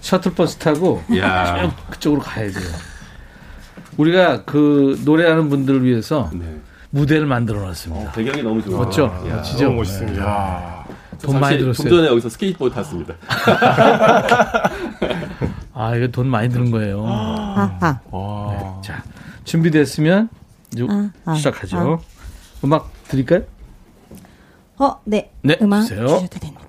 [0.00, 2.68] 셔틀버스 타고 야, 쭉 그쪽으로 가야 돼요.
[3.96, 6.44] 우리가 그 노래하는 분들을 위해서 네.
[6.90, 8.10] 무대를 만들어 놨습니다.
[8.10, 8.78] 배경이 너무 좋아.
[8.84, 9.04] 멋져.
[9.28, 9.64] 야, 멋지죠?
[9.64, 10.24] 너무 멋있습니다.
[10.24, 10.84] 야.
[11.22, 11.88] 돈 많이 들었어요.
[11.88, 13.14] 좀 전에 여기서 스케이트보드 탔습니다.
[15.72, 17.04] 아, 이거 돈 많이 드는 거예요.
[17.06, 18.00] 아, 아.
[18.10, 18.80] 와.
[18.82, 19.02] 자,
[19.46, 20.28] 준비됐으면
[20.72, 22.00] 이제 아, 아, 시작하죠.
[22.64, 23.42] 음악 드릴까요?
[24.78, 25.30] 어, 네.
[25.42, 26.06] 네, 음악 주세요.
[26.06, 26.65] 주셔도 됩니다.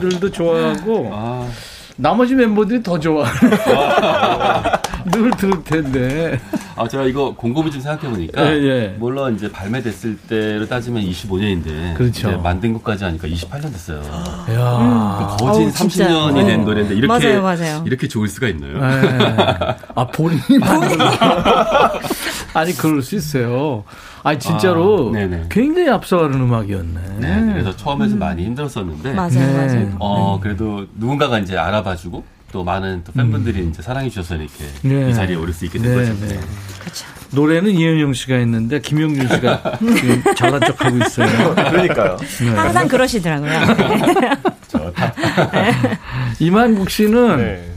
[0.00, 1.48] 백그라운드님들도 좋아하고 아.
[1.96, 3.26] 나머지 멤버들이 더 좋아.
[3.26, 4.80] 아.
[5.10, 6.40] 늘 들을 텐데.
[6.76, 8.46] 아, 제가 이거 곰곰이 좀 생각해 보니까.
[8.46, 8.96] 예, 예.
[8.98, 11.94] 물론 이제 발매됐을 때로 따지면 25년인데.
[11.94, 12.38] 그렇죠.
[12.40, 13.98] 만든 것까지 하니까 28년 됐어요.
[14.50, 17.06] 야 거진 어 30년이 된 노래인데 이렇게.
[17.06, 17.84] 맞아요, 맞아요.
[17.86, 18.78] 이렇게 좋을 수가 있나요?
[18.78, 19.76] 네.
[19.94, 20.98] 아, 본인이 만든
[22.54, 23.84] 아니, 그럴 수 있어요.
[24.22, 27.00] 아니 진짜로 아, 굉장히 앞서가는 음악이었네.
[27.18, 28.18] 네, 그래서 처음에는 음.
[28.18, 29.66] 많이 힘들었었는데 맞아요, 네.
[29.66, 29.96] 맞아요.
[29.98, 33.70] 어 그래도 누군가가 이제 알아봐주고 또 많은 또 팬분들이 음.
[33.70, 35.10] 이제 사랑해 주셔서 이렇게 네.
[35.10, 36.26] 이 자리에 오를 수 있게 된 네, 거죠.
[36.26, 36.40] 네.
[36.80, 37.06] 그렇죠.
[37.32, 39.78] 노래는 이현영 씨가 했는데 김용준 씨가
[40.36, 41.54] 잘난 척 하고 있어요.
[41.54, 42.16] 그러니까요.
[42.16, 42.48] 네.
[42.50, 43.52] 항상 그러시더라고요.
[44.68, 45.14] 좋다.
[46.40, 47.70] 이만국 씨는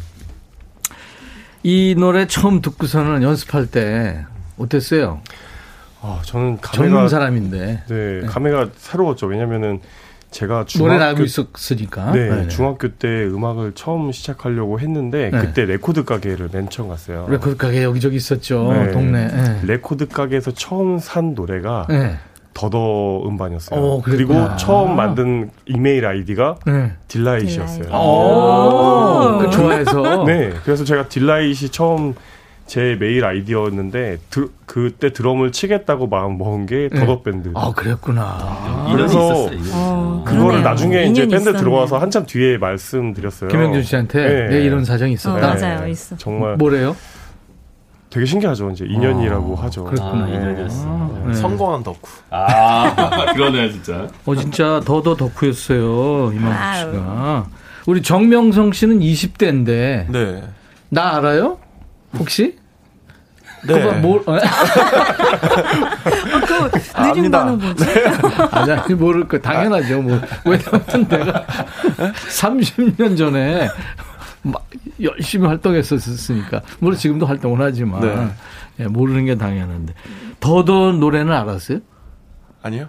[1.62, 4.26] 이 노래 처음 듣고서는 연습할 때
[4.58, 5.22] 어땠어요?
[6.04, 7.84] 아, 저는 감회가 젊은 사람인데.
[7.88, 8.28] 네, 네.
[8.28, 9.28] 감회가 새로웠죠.
[9.28, 9.80] 왜냐면은
[10.32, 12.12] 제가 중학교 노래 알고 있었으니까.
[12.12, 15.40] 네, 네, 중학교 때 음악을 처음 시작하려고 했는데 네.
[15.40, 17.28] 그때 레코드 가게를 맨 처음 갔어요.
[17.30, 18.74] 레코드 가게 여기저기 있었죠.
[18.74, 18.92] 네.
[18.92, 19.28] 동네.
[19.28, 19.60] 네.
[19.64, 22.18] 레코드 가게에서 처음 산 노래가 네.
[22.54, 23.80] 더더 음반이었어요.
[23.80, 26.58] 오, 그리고 처음 만든 이메일 아이디가
[27.08, 27.92] delight였어요.
[27.96, 30.24] 오, 그 좋아해서.
[30.26, 32.14] 네, 그래서 제가 delight 처음
[32.66, 37.00] 제 메일 아이디어였는데 드, 그때 드럼을 치겠다고 마음 먹은 게 네.
[37.00, 37.52] 더더 밴드.
[37.56, 38.22] 아 그랬구나.
[38.24, 41.60] 아, 그래서 어, 그거를 나중에 이제 밴드 있었네.
[41.60, 43.50] 들어와서 한참 뒤에 말씀드렸어요.
[43.50, 45.36] 김영준 씨한테 네, 네 이런 사정이 있었다.
[45.36, 46.18] 어, 맞아요, 있어.
[46.18, 46.96] 정말 뭐래요?
[48.10, 48.70] 되게 신기하죠.
[48.70, 49.84] 이제 인연이라고 아, 하죠.
[49.86, 50.26] 그렇구나.
[50.26, 50.86] 아, 인연이었어.
[50.88, 51.34] 아, 네.
[51.34, 52.00] 성공한 덕후.
[52.30, 54.08] 아, 그러네 진짜.
[54.26, 56.32] 어, 진짜 더더 덕후였어요.
[56.32, 57.48] 이만국 씨가.
[57.88, 60.12] 우리 정명성 씨는 20대인데.
[60.12, 60.44] 네.
[60.90, 61.58] 나 알아요?
[62.18, 62.58] 혹시?
[63.66, 63.80] 네.
[63.80, 64.20] 그거 뭘?
[64.26, 64.38] 어?
[66.46, 66.70] 그
[67.02, 67.86] 느린 반응 뭐지?
[67.86, 68.04] 네.
[68.52, 70.02] 아니, 모를 거 당연하죠.
[70.02, 71.46] 뭐 왜냐면 내가
[72.30, 73.70] 30년 전에
[74.42, 74.68] 막
[75.02, 78.28] 열심히 활동했었으니까 물론 지금도 활동을 하지만 네.
[78.82, 79.94] 예, 모르는 게 당연한데
[80.42, 81.80] 더더 노래는 알았어요?
[82.64, 82.88] 아니요.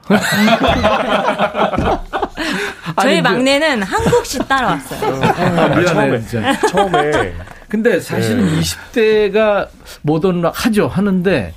[3.01, 5.22] 저희 아니, 막내는 한국식 따라왔어요.
[5.22, 6.61] 아, 미안해, 처음에, 진짜.
[6.68, 7.35] 처음에
[7.75, 8.61] 근데 사실은 네.
[8.61, 9.68] 20대가
[10.03, 11.53] 모던 하죠 하는데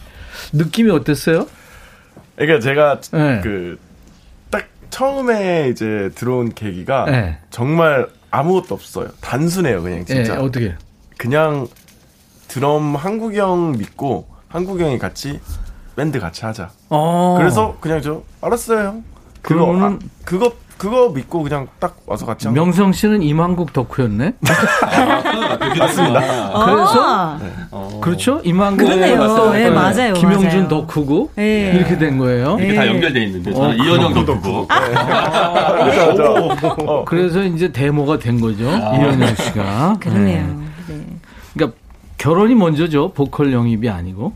[0.52, 1.46] 느낌이 어땠어요?
[2.36, 3.40] 그러니까 제가 네.
[3.42, 7.38] 그딱 처음에 이제 들어온 계기가 네.
[7.52, 9.10] 정말 아무것도 없어요.
[9.22, 10.34] 단순해요, 그냥 진짜.
[10.34, 10.76] 네, 어떻게?
[11.20, 11.68] 그냥
[12.48, 15.40] 드럼 한국이 형 믿고 한국이 형이 같이
[15.96, 16.72] 밴드 같이 하자.
[16.90, 17.36] 어.
[17.38, 19.04] 그래서 그냥 저 알았어요, 형.
[19.44, 24.34] 그거 그거는 아, 그거 그거 믿고 그냥 딱 와서 같이 명성 씨는 이만국 덕후였네.
[24.86, 26.22] 아, 맞습니다.
[26.66, 27.52] 그래서 네.
[27.72, 28.00] 어.
[28.02, 29.52] 그렇죠 이만국 그러네요.
[29.52, 30.14] 네, 맞아요.
[30.14, 30.68] 김영준 맞아요.
[30.68, 31.72] 덕후고 네.
[31.76, 32.58] 이렇게 된 거예요.
[32.62, 32.90] 이게 다 네.
[32.90, 34.68] 연결돼 있는데 저는 어, 이현영 덕후고.
[34.70, 35.74] 아,
[36.86, 37.06] 어.
[37.06, 38.96] 그래서 이제 데모가 된 거죠 아.
[38.96, 39.98] 이현영 씨가.
[40.00, 40.46] 그러네요.
[40.88, 41.06] 네.
[41.54, 41.78] 그러니까
[42.18, 44.34] 결혼이 먼저죠 보컬 영입이 아니고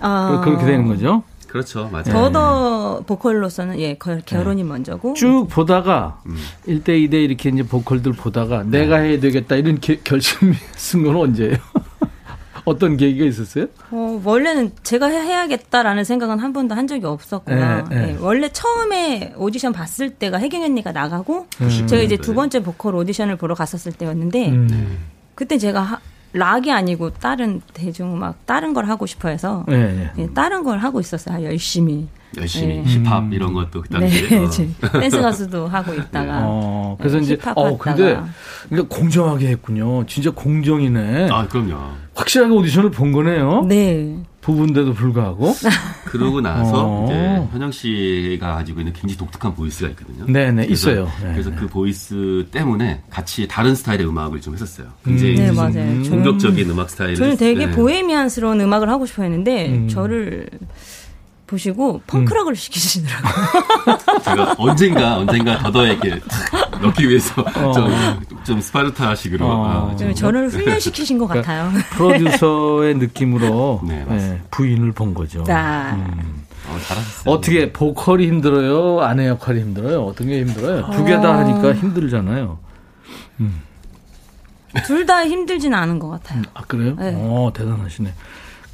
[0.00, 0.40] 아.
[0.44, 1.22] 그렇게 되는 거죠.
[1.56, 1.88] 그렇죠.
[1.90, 2.04] 맞아요.
[2.04, 4.68] 더더 보컬로서는 예 결혼이 네.
[4.68, 6.36] 먼저고 쭉 보다가 음.
[6.68, 8.80] 1대 2대 이렇게 이제 보컬들 보다가 네.
[8.80, 11.56] 내가 해야 되겠다 이런 게, 결심이 쓴건 언제예요?
[12.66, 13.66] 어떤 계기가 있었어요?
[13.90, 17.56] 어, 원래는 제가 해야겠다라는 생각은 한 번도 한 적이 없었고요.
[17.56, 18.06] 네, 네.
[18.06, 21.86] 네, 원래 처음에 오디션 봤을 때가 혜경 언니가 나가고 음.
[21.86, 24.98] 제가 이제 두 번째 보컬 오디션을 보러 갔었을 때였는데 음.
[25.34, 26.00] 그때 제가 하,
[26.36, 30.28] 락이 아니고 다른 대중음악 다른 걸 하고 싶어 해서 네, 네.
[30.34, 32.06] 다른 걸 하고 있었어요 열심히
[32.36, 32.84] 열심히 네.
[32.84, 33.32] 힙합 음.
[33.32, 35.00] 이런 것도 그 당시에 네, 어.
[35.00, 38.20] 댄스 가수도 하고 있다가 어, 그래서 이제 어 근데
[38.68, 41.78] 그러니까 공정하게 했군요 진짜 공정이네 아 그럼요
[42.14, 44.16] 확실하게 오디션을 본 거네요 네
[44.46, 45.54] 부분인데도 불구하고.
[46.06, 47.04] 그러고 나서 어.
[47.06, 50.24] 이제 현영 씨가 가지고 있는 굉장히 독특한 voice가 있거든요.
[50.26, 51.10] 네네, 그래서, 있어요.
[51.20, 54.86] 네 그래서 그 voice 때문에 같이 다른 스타일의 음악을 좀 했었어요.
[55.04, 55.36] 굉장히 음.
[55.46, 56.02] 네, 맞아요.
[56.10, 57.16] 공격적인 음악 스타일.
[57.16, 57.72] 저는 되게 네.
[57.72, 59.88] 보헤미안스러운 음악을 하고 싶어 했는데, 음.
[59.88, 60.48] 저를
[61.46, 62.54] 보시고 펑크락을 음.
[62.54, 63.98] 시키시더라고요.
[64.24, 66.20] 제가 언젠가 언젠가 더더에게
[66.82, 67.72] 넣기 위해서 어.
[67.72, 67.92] 좀,
[68.44, 69.94] 좀 스파르타식으로 어.
[69.98, 71.82] 아, 저를 훈련시키신 것 그러니까 같아요.
[71.92, 75.44] 프로듀서의 느낌으로 네, 네, 부인을 본 거죠.
[75.48, 75.92] 아.
[75.94, 76.44] 음.
[76.68, 79.00] 어, 어떻게 보컬이 힘들어요?
[79.00, 80.02] 아내 역할이 힘들어요?
[80.04, 80.90] 어떤 게 힘들어요?
[80.90, 82.58] 두 개 다 하니까 힘들잖아요.
[83.40, 83.62] 음.
[84.84, 86.42] 둘 다 힘들진 않은 것 같아요.
[86.54, 86.96] 아 그래요?
[86.98, 87.12] 네.
[87.16, 88.12] 어 대단하시네.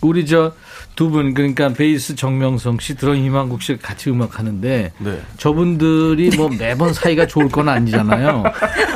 [0.03, 0.53] 우리 저
[0.95, 5.23] 두 분 그러니까 베이스 정명성 씨, 드럼 이만국 씨 같이 음악 하는데 네.
[5.39, 8.43] 저분들이 뭐 매번 사이가 좋을 건 아니잖아요.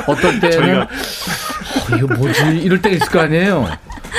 [0.05, 0.81] 어떤 때는 저희가...
[0.83, 3.67] 어, 이거 뭐지 이럴 때가 있을 거 아니에요.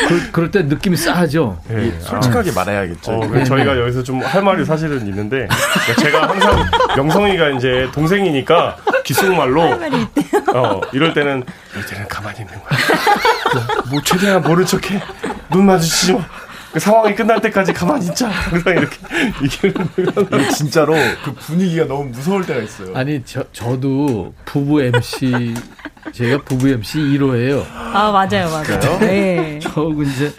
[0.09, 1.61] 그, 그럴 때 느낌이 싸하죠.
[1.69, 1.97] 네.
[2.01, 2.55] 솔직하게 아.
[2.55, 3.13] 말해야겠죠.
[3.13, 3.45] 어, 네.
[3.45, 5.47] 저희가 여기서 좀 할 말이 사실은 있는데
[6.01, 6.65] 제가 항상
[6.97, 9.63] 명성이가 이제 동생이니까 귓속말로
[10.55, 12.79] 어 이럴 때는 이럴 때는 가만히 있는 거야.
[13.91, 15.01] 뭐 최대한 모른 척해.
[15.51, 16.27] 눈 마주치지 마.
[16.79, 18.29] 그 상황이 끝날 때까지 가만히 있자.
[18.31, 18.97] 항상 이렇게
[19.43, 19.75] 이게
[20.57, 22.97] 진짜로 그 분위기가 너무 무서울 때가 있어요.
[22.97, 25.55] 아니 저 저도 부부 MC
[26.13, 27.65] 제가 부부 MC 1호예요.
[27.75, 28.99] 아 맞아요 맞아요.
[29.01, 29.59] 네.
[29.61, 30.33] 저 이제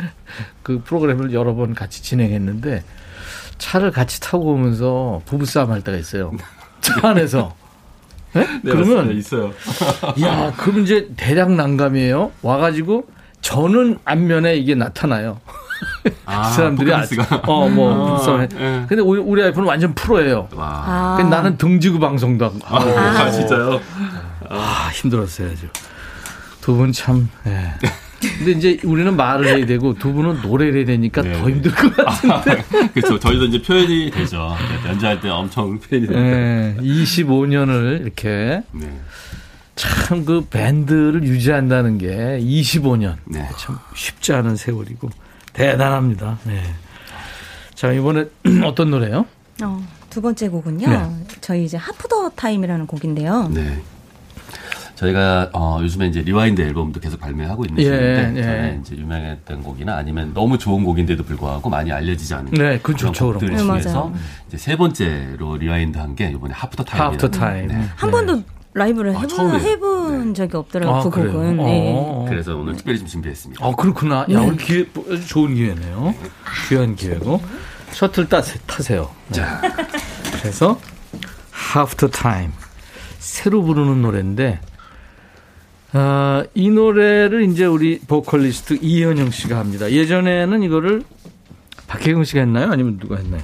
[0.63, 2.83] 그 프로그램을 여러 번 같이 진행했는데
[3.57, 6.31] 차를 같이 타고 오면서 부부 싸움 할 때가 있어요.
[6.79, 7.53] 차 안에서.
[8.31, 8.45] 네?
[8.63, 9.51] 네 그러면 있어요.
[10.21, 12.31] 야, 그럼 이제 대략 난감이에요.
[12.43, 13.07] 와가지고
[13.41, 15.41] 저는 안면에 이게 나타나요.
[16.25, 17.03] 아, 그 사람들이 아,
[17.45, 18.85] 어뭐 아, 네.
[18.87, 20.47] 근데 우리, 우리 와이프는 완전 프로예요.
[20.53, 21.17] 와.
[21.19, 21.23] 아.
[21.23, 22.59] 나는 등지구 방송도 하고.
[22.65, 23.79] 아, 아, 진짜요?
[24.49, 25.67] 아, 힘들었어요, 아주.
[26.61, 27.29] 두분 참.
[27.47, 27.73] 예.
[28.19, 31.33] 근데 이제 우리는 말을 해야 되고 두 분은 노래를 해야 되니까 네.
[31.33, 32.51] 더 힘들 것 같은데.
[32.83, 33.17] 아, 그렇죠.
[33.17, 34.55] 저희도 이제 표현이 되죠.
[34.83, 36.19] 네, 연주할 때 엄청 표현이 됩니다.
[36.19, 38.99] 네, 25년을 이렇게 네.
[39.75, 43.15] 참 그 밴드를 유지한다는 게 25년.
[43.25, 43.47] 네.
[43.57, 45.09] 참 쉽지 않은 세월이고
[45.53, 46.37] 대단합니다.
[46.45, 46.61] 네.
[47.75, 48.25] 자, 이번에
[48.65, 49.25] 어떤 노래요?
[49.63, 50.87] 어, 두 번째 곡은요.
[50.87, 51.09] 네.
[51.41, 53.49] 저희 이제 After Time이라는 곡인데요.
[53.53, 53.81] 네.
[54.95, 58.43] 저희가 어, 요즘에 이제 rewind 앨범도 계속 발매하고 있는 중인데 예, 예.
[58.43, 63.13] 저희 이제 유명했던 곡이나 아니면 너무 좋은 곡인데도 불구하고 많이 알려지지 않은 네, 그 그런
[63.13, 64.11] 곡들 네, 중에서
[64.49, 67.03] 이제 세 번째로 rewind 한 게 이번에 After Time.
[67.05, 67.67] After Time.
[67.67, 67.81] 네.
[67.95, 68.43] 한 번도
[68.79, 70.33] 라이브를 아, 해본, 해본 네.
[70.33, 70.95] 적이 없더라고요.
[70.95, 71.57] 아, 그 곡은.
[71.57, 71.93] 네.
[71.95, 72.25] 어.
[72.29, 73.65] 그래서 오늘 특별히 좀 준비했습니다.
[73.65, 74.25] 아 그렇구나.
[74.31, 74.85] 야, 오늘 기회
[75.27, 76.15] 좋은 기회네요.
[76.69, 77.41] 귀한 기회고
[77.91, 79.09] 셔틀 따 타세요.
[79.27, 79.33] 네.
[79.35, 79.61] 자,
[80.41, 80.79] 그래서
[81.77, 82.53] After Time
[83.19, 84.61] 새로 부르는 노래인데
[85.91, 89.91] 아, 이 노래를 이제 우리 보컬리스트 이현영 씨가 합니다.
[89.91, 91.03] 예전에는 이거를
[91.87, 92.71] 박혜경 씨가 했나요?
[92.71, 93.41] 아니면 누가 했나요?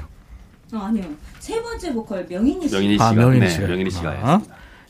[0.73, 1.03] 어, 아니요.
[1.39, 2.73] 세 번째 보컬 명인이 씨.
[2.75, 3.07] 명인이 씨가.
[3.07, 3.67] 아, 명인이 네, 씨가.
[3.67, 4.41] 명인이 씨가 아,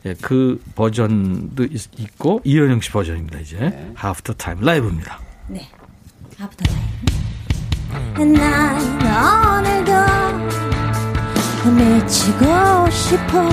[0.06, 3.40] 예, 그 버전도 있, 고 이현영 씨 버전입니다.
[3.40, 3.94] 이제 네.
[4.04, 5.20] After Time 라이브입니다.
[5.48, 5.68] 네.
[6.40, 6.86] After Time.
[8.38, 8.78] 난
[9.66, 9.94] 오늘도
[11.72, 13.50] 미치고 싶어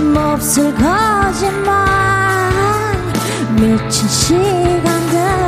[0.00, 2.50] 몹쓸 거짓말
[3.56, 5.47] 미친 시간들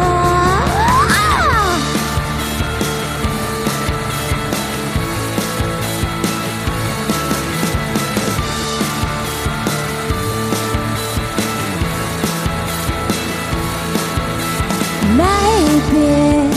[15.17, 16.51] Maybe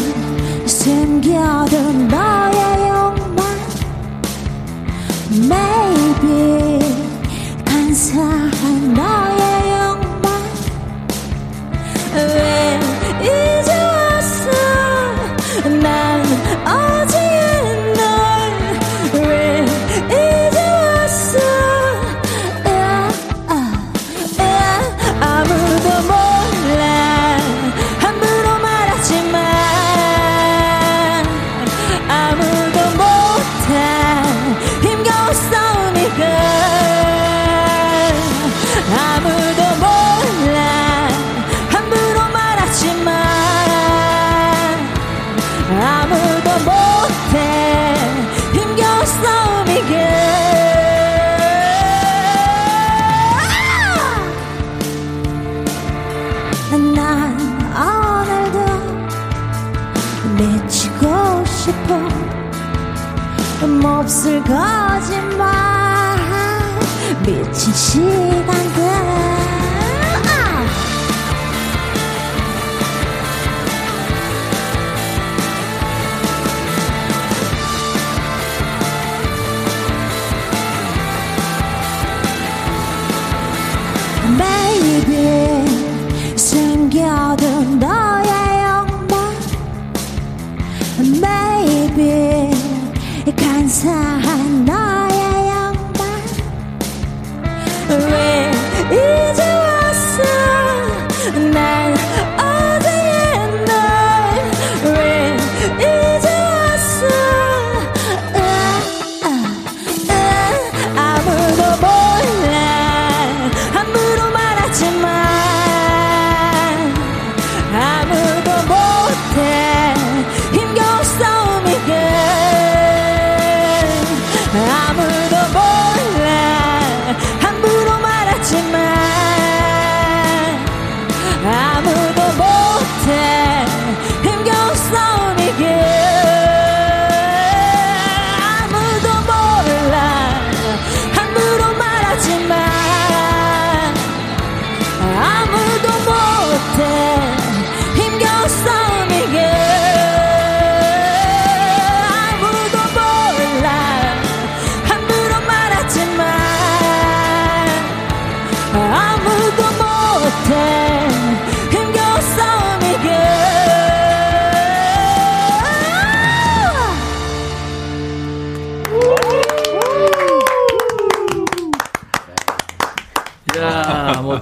[0.68, 3.42] 숨겨둔 너의 욕망
[5.50, 5.93] Maybe
[64.04, 66.18] 없을 거짓말
[67.26, 68.73] 미친 시간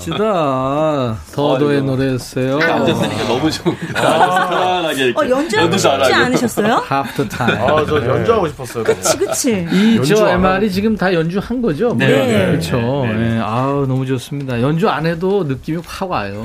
[0.01, 1.17] 멋지다.
[1.33, 2.59] 더더의 어, 노래였어요.
[2.59, 3.79] 앉았으니까 너무 좋은데.
[3.95, 5.13] 아, 편안하게.
[5.15, 6.83] 어, 연주하고 싶지 않으셨어요?
[6.89, 7.61] Half the time.
[7.61, 8.83] 아, 저 연주하고 싶었어요.
[8.83, 9.67] 그치, 그치.
[10.01, 11.93] 이저 MR이 지금 다 연주한 거죠?
[11.97, 12.07] 네.
[12.07, 12.45] 네.
[12.47, 12.77] 그렇죠.
[13.05, 13.13] 네.
[13.13, 13.39] 네.
[13.39, 14.61] 아우, 너무 좋습니다.
[14.61, 16.43] 연주 안 해도 느낌이 확 와요.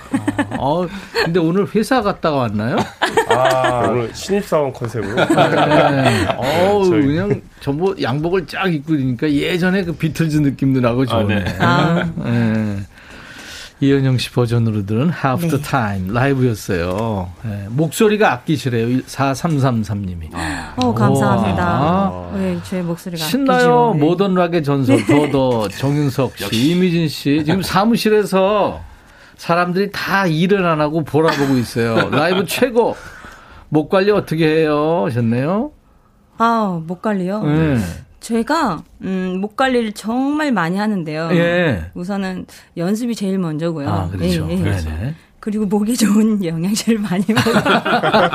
[0.58, 0.86] 어,
[1.24, 2.76] 근데 오늘 회사 갔다가 왔나요?
[3.30, 5.14] 아, 오늘 신입사원 컨셉으로.
[5.26, 6.26] 네.
[6.36, 11.34] 어우, 그냥 전부 양복을 쫙 입고 있으니까 예전에 그 비틀즈 느낌도 나고 좋네.
[11.34, 11.56] 아, 네.
[11.58, 12.08] 아.
[12.24, 12.76] 네.
[13.80, 15.62] 이현영 씨 버전으로 들은 Half the 네.
[15.62, 17.30] Time 라이브였어요.
[17.44, 17.66] 네.
[17.68, 19.02] 목소리가 아끼시래요.
[19.02, 20.30] 4333님이.
[20.76, 21.64] 어, 감사합니다.
[21.64, 22.30] 아.
[22.34, 23.92] 네, 제 목소리가 신나요.
[23.94, 24.00] 네.
[24.00, 28.80] 모던 락의 전설 더더 정윤석 씨, 이미진 씨 지금 사무실에서
[29.36, 32.10] 사람들이 다 일을 안 하고 보라 보고 있어요.
[32.10, 32.96] 라이브 최고.
[33.70, 35.04] 목 관리 어떻게 해요?
[35.06, 35.70] 하셨네요.
[36.38, 37.42] 아, 목 관리요?
[37.42, 37.78] 네.
[38.32, 41.30] 제가 음, 목 관리를 정말 많이 하는데요.
[41.32, 41.90] 예.
[41.94, 42.44] 우선은
[42.76, 43.88] 연습이 제일 먼저고요.
[43.88, 44.46] 아, 그렇죠.
[44.50, 44.62] 예, 예.
[44.62, 45.14] 네네.
[45.40, 47.62] 그리고 목이 좋은 영양제를 많이 먹어요.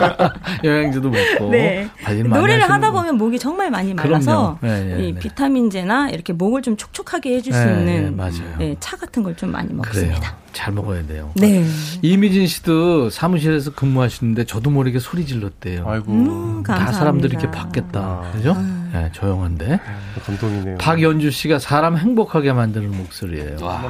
[0.63, 1.49] 영양제도 먹고.
[1.51, 1.87] 네.
[2.27, 5.19] 노래를 하다 보면 목이 정말 많이 말라서 네, 네, 이 네.
[5.19, 8.17] 비타민제나 이렇게 목을 좀 촉촉하게 해줄 수 네, 있는
[8.57, 10.19] 네, 차 같은 걸 좀 많이 먹습니다.
[10.19, 10.42] 그래요.
[10.53, 11.31] 잘 먹어야 돼요.
[11.35, 11.65] 네.
[12.01, 15.87] 이미진 씨도 사무실에서 근무하시는데 저도 모르게 소리 질렀대요.
[15.87, 16.11] 아이고.
[16.11, 18.31] 음, 다 사람들이 이렇게 받겠다.
[18.33, 18.53] 그죠?
[18.55, 18.83] 아.
[18.93, 19.79] 네, 조용한데.
[20.23, 20.77] 감동이네요.
[20.77, 23.57] 박연주 씨가 사람 행복하게 만드는 목소리예요.
[23.61, 23.81] 와.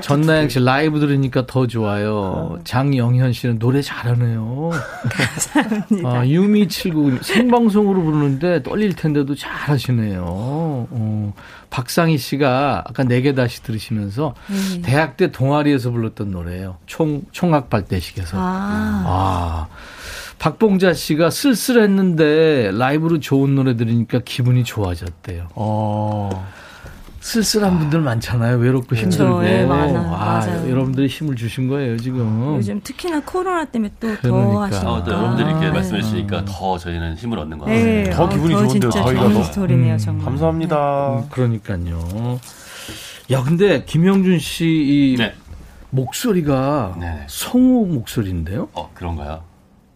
[0.00, 2.60] 전나영 씨 라이브 들으니까 더 좋아요.
[2.62, 4.70] 장영현 씨는 노래 잘하네요.
[5.10, 6.08] 감사합니다.
[6.08, 10.22] 아, 유미 79 생방송으로 부르는데 떨릴 텐데도 잘하시네요.
[10.24, 11.34] 어.
[11.74, 14.82] 박상희 씨가 아까 네개 다시 들으시면서 네.
[14.82, 16.76] 대학 때 동아리에서 불렀던 노래예요.
[16.86, 18.36] 총 총학발대식에서.
[18.38, 19.02] 아.
[19.04, 19.66] 아.
[20.38, 25.48] 박봉자 씨가 쓸쓸했는데 라이브로 좋은 노래 들으니까 기분이 좋아졌대요.
[25.56, 26.48] 어.
[27.24, 28.58] 쓸쓸한 분들 많잖아요.
[28.58, 29.40] 외롭고 힘들고.
[29.40, 30.68] 네, 많아, 아, 맞아요.
[30.70, 32.56] 여러분들이 힘을 주신 거예요, 지금.
[32.58, 34.62] 요즘 특히나 코로나 때문에 또더 그러니까.
[34.66, 34.92] 하시니까.
[34.92, 36.44] 어, 여러분들이 이렇게 아, 말씀해 주시니까 네.
[36.46, 37.82] 더 저희는 힘을 얻는 것 같아요.
[37.82, 38.10] 네.
[38.10, 39.42] 더 기분이 어, 좋은데요, 저희가 더.
[39.42, 40.22] 스토리네요, 정말.
[40.22, 41.08] 음, 감사합니다.
[41.16, 42.40] 음, 그러니까요.
[43.30, 45.16] 야, 근데 김영준 씨이
[45.88, 47.24] 목소리가 네.
[47.26, 48.68] 성우 목소리인데요?
[48.74, 49.42] 어, 그런가요?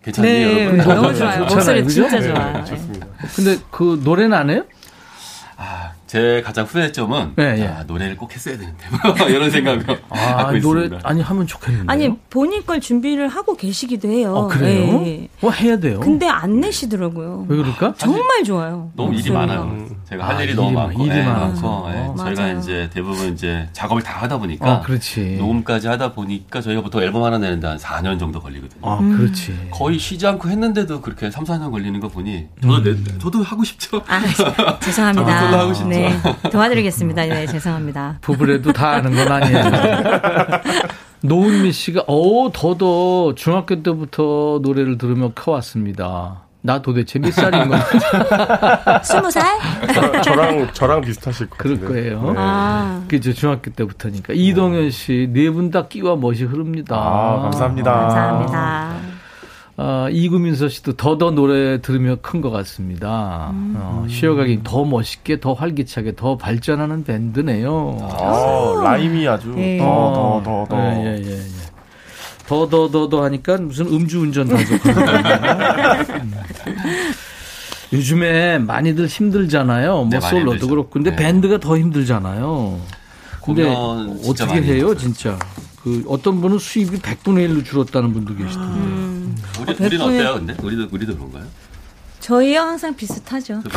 [0.03, 0.73] 괜찮네요.
[0.73, 1.41] 네, 너무 좋아요.
[1.45, 2.53] 목소리 진짜 좋아요.
[2.55, 3.07] 네, 좋습니다.
[3.37, 4.65] 근데 그 노래는 안 해요?
[5.59, 7.67] 아, 제 가장 후회점은 네, 예.
[7.67, 8.83] 아, 노래를 꼭 했어야 되는데
[9.19, 11.07] 뭐 이런 생각을 아, 갖고 노래 있습니다.
[11.09, 11.93] 아니 하면 좋겠는데.
[11.93, 14.35] 아니 본인 걸 준비를 하고 계시기도 해요.
[14.35, 15.01] 어, 그래요?
[15.03, 15.29] 네.
[15.41, 16.01] 뭐 해야 돼요.
[16.01, 17.45] 근데 안 내시더라고요.
[17.49, 17.95] 왜 그럴까?
[17.99, 18.91] 정말 좋아요.
[18.97, 19.87] 너무 일이 많아요.
[20.09, 22.15] 제가 할 아, 일이, 너무 많고, 일이 네, 많고 네.
[22.17, 25.37] 저희가 이제 대부분 이제 작업을 다 하다 보니까 어, 그렇지.
[25.37, 28.81] 녹음까지 하다 보니까 저희가 보통 앨범 하나 내는데 한 4년 정도 걸리거든요.
[28.89, 29.19] 아, 음.
[29.19, 29.69] 그렇지.
[29.71, 33.05] 거의 쉬지 않고 했는데도 그렇게 3, 4년 걸리는 거 보니 저도 음.
[33.05, 34.01] 내, 저도 하고 싶죠.
[34.07, 35.41] 아, 죄송합니다.
[35.41, 35.91] 저도 하고 싶죠.
[35.91, 36.19] 네,
[36.51, 37.27] 도와드리겠습니다.
[37.27, 38.19] 네, 죄송합니다.
[38.23, 39.63] 부부래도 다 아는 건 아니에요.
[41.21, 46.48] 노은미 씨가 어 더더 중학교 때부터 노래를 들으며 커왔습니다.
[46.61, 47.81] 나 도대체 몇 살인 거야?
[49.05, 49.45] 스무 살?
[50.25, 52.23] 저랑 저랑 비슷하실 것 그럴 거예요.
[52.23, 52.35] 네.
[52.37, 53.03] 아.
[53.09, 56.97] 그죠 중학교 때부터니까 이동현 씨 네 분 다 끼와 멋이 흐릅니다.
[56.97, 57.93] 아, 감사합니다.
[57.93, 58.97] 감사합니다.
[59.81, 63.51] 어, 이구민서 씨도 더더 노래 들으며 큰 것 같습니다.
[63.53, 63.75] 음.
[63.79, 67.97] 어, 쉬어가기 더 멋있게, 더 활기차게, 더 발전하는 밴드네요.
[68.11, 69.79] 아, 라임이 아주 예.
[69.79, 70.77] 더, 더, 더, 더.
[70.77, 71.39] 예, 예, 예.
[72.49, 72.51] 예.
[72.69, 74.57] 더더 더 더 하니까 무슨 음주운전 음.
[77.93, 79.93] 요즘에 많이들 힘들잖아요.
[79.93, 80.91] 뭐 네, 솔로도 그렇고.
[80.91, 81.17] 근데 네.
[81.17, 82.81] 밴드가 더 힘들잖아요.
[83.45, 83.65] 근데
[84.27, 85.39] 어떻게 해요, 진짜?
[85.83, 88.79] 그 어떤 분은 수입이 100분의 1로 줄었다는 분도 계시던데.
[88.79, 89.35] 음.
[89.61, 90.55] 우리, 우리는 어때요, 근데?
[90.63, 91.45] 우리도, 우리도 그런가요?
[92.21, 93.63] 저희와 항상 비슷하죠.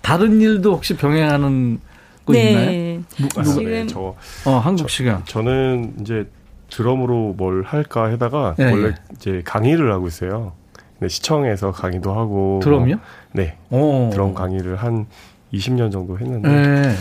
[0.00, 1.78] 다른 일도 혹시 병행하는
[2.26, 2.50] 거 네.
[2.50, 3.02] 있나요?
[3.16, 3.42] 누, 누가?
[3.42, 4.14] 지금 저
[4.44, 5.22] 어, 한국 시간.
[5.26, 6.28] 저, 는 이제
[6.70, 8.94] 드럼으로 뭘 할까 하다가 네, 원래 예.
[9.16, 10.52] 이제 강의를 하고 있어요.
[11.00, 12.96] 네, 시청에서 강의도 하고 드럼이요?
[13.32, 13.56] 네.
[13.70, 14.10] 오.
[14.12, 15.06] 드럼 강의를 한
[15.52, 16.94] 20년 정도 했는데 네.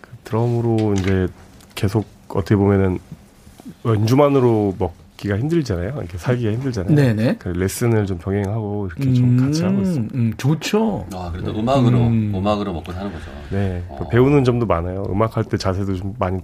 [0.00, 1.28] 그 드럼으로 이제
[1.74, 2.98] 계속 어떻게 보면은
[3.84, 5.94] 연주만으로 먹 기가 힘들잖아요.
[5.98, 6.94] 이렇게 살기가 힘들잖아요.
[6.94, 7.36] 네네.
[7.40, 10.14] 그 레슨을 좀 병행하고 이렇게 음, 좀 같이 하고 있습니다.
[10.16, 11.06] 음, 좋죠.
[11.12, 11.60] 아, 그래도 네.
[11.60, 12.32] 음악으로, 음.
[12.34, 13.24] 음악으로 먹고 사는 거죠.
[13.50, 13.84] 네.
[13.88, 14.08] 어.
[14.08, 15.02] 배우는 점도 많아요.
[15.10, 16.38] 음악 할 때 자세도 좀 많이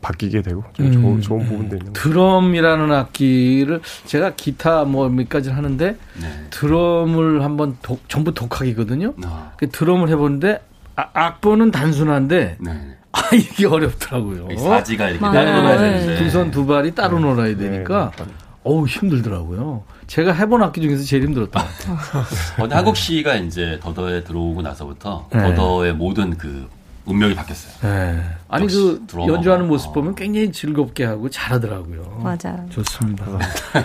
[0.00, 5.96] 바뀌게 되고 좀 음, 좋은, 좋은 부분도 있는 드럼이라는 악기를 제가 기타 뭐 몇가지 하는데
[6.20, 6.26] 네.
[6.50, 9.14] 드럼을 한번 독, 전부 독학이거든요.
[9.26, 9.52] 어.
[9.56, 10.60] 그 드럼을 해보는데
[10.96, 12.96] 아, 악보는 단순한데 네.
[13.18, 14.56] 아, 이게 어렵더라고요.
[14.58, 16.16] 사지가 이렇게 따로 놀아야 되는데.
[16.16, 17.24] 두손 두 발이 따로 네.
[17.26, 18.12] 놀아야 되니까.
[18.16, 18.24] 네.
[18.64, 19.82] 어우 힘들더라고요.
[20.06, 22.24] 제가 해본 악기 중에서 제일 힘들었던 것 같아요.
[22.64, 25.40] 어, 한국 씨가 이제 더더에 들어오고 나서부터 네.
[25.40, 26.68] 더더의 모든 그
[27.06, 27.72] 운명이 바뀌었어요.
[27.90, 28.22] 네.
[28.48, 32.20] 아니 그 연주하는 모습 보면 굉장히 즐겁게 하고 잘하더라고요.
[32.22, 32.66] 맞아요.
[32.68, 33.24] 좋습니다.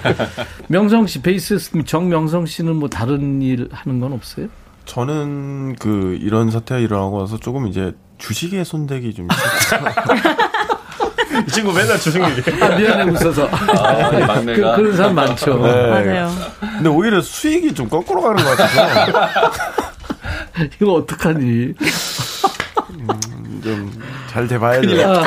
[0.68, 4.48] 명성 씨 베이스 정명성 씨는 뭐 다른 일 하는 건 없어요?
[4.86, 7.94] 저는 그 이런 사태가 일어나고 나서 조금 이제
[8.28, 9.28] 주식에 손대기 좀
[11.46, 12.64] 이 친구 맨날 주식 얘기.
[12.64, 13.48] 아, 미안해 웃어서.
[13.48, 14.76] 아, 막내가.
[14.76, 15.58] 그, 런 사람 많죠.
[15.58, 15.90] 네.
[15.90, 16.32] 맞아요.
[16.60, 19.42] 근데 오히려 수익이 좀 거꾸로 가는 것 같아서.
[20.80, 21.74] 이거 어떡하니?
[22.92, 25.04] 음, 좀잘 돼봐야 돼.
[25.04, 25.24] 아,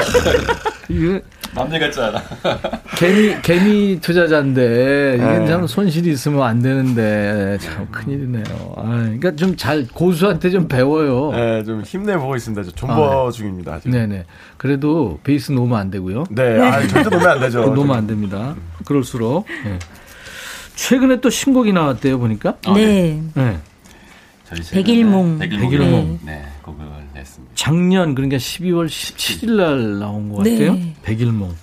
[0.89, 1.21] 이거
[1.57, 2.23] 남들 같지 않아.
[2.97, 5.47] 개미, 개미 투자자인데, 이게 네.
[5.47, 8.75] 참 손실이 있으면 안 되는데, 참 큰일이네요.
[8.77, 11.33] 아, 그러니까 좀 잘, 고수한테 좀 배워요.
[11.33, 12.71] 네, 좀 힘내 보고 있습니다.
[12.75, 13.75] 존버 아, 중입니다.
[13.75, 13.89] 아직.
[13.89, 14.27] 네네.
[14.59, 16.25] 그래도 베이스 놓으면 안 되고요.
[16.31, 17.65] 네, 아, 절대 놓으면 안 되죠.
[17.75, 18.55] 놓으면 안 됩니다.
[18.85, 19.47] 그럴수록.
[19.65, 19.79] 네.
[20.75, 22.57] 최근에 또 신곡이 나왔대요, 보니까.
[22.67, 23.19] 아, 네.
[23.35, 23.59] 네.
[24.73, 25.39] 백일몽.
[25.39, 26.21] 백일몽.
[26.23, 26.33] 네.
[26.33, 26.96] 네, 곡을 냈습니다.
[27.57, 30.75] 작년 그러니까 12월 17일 날 나온 것 같아요.
[30.75, 30.95] 네.
[31.03, 31.55] 백일몽.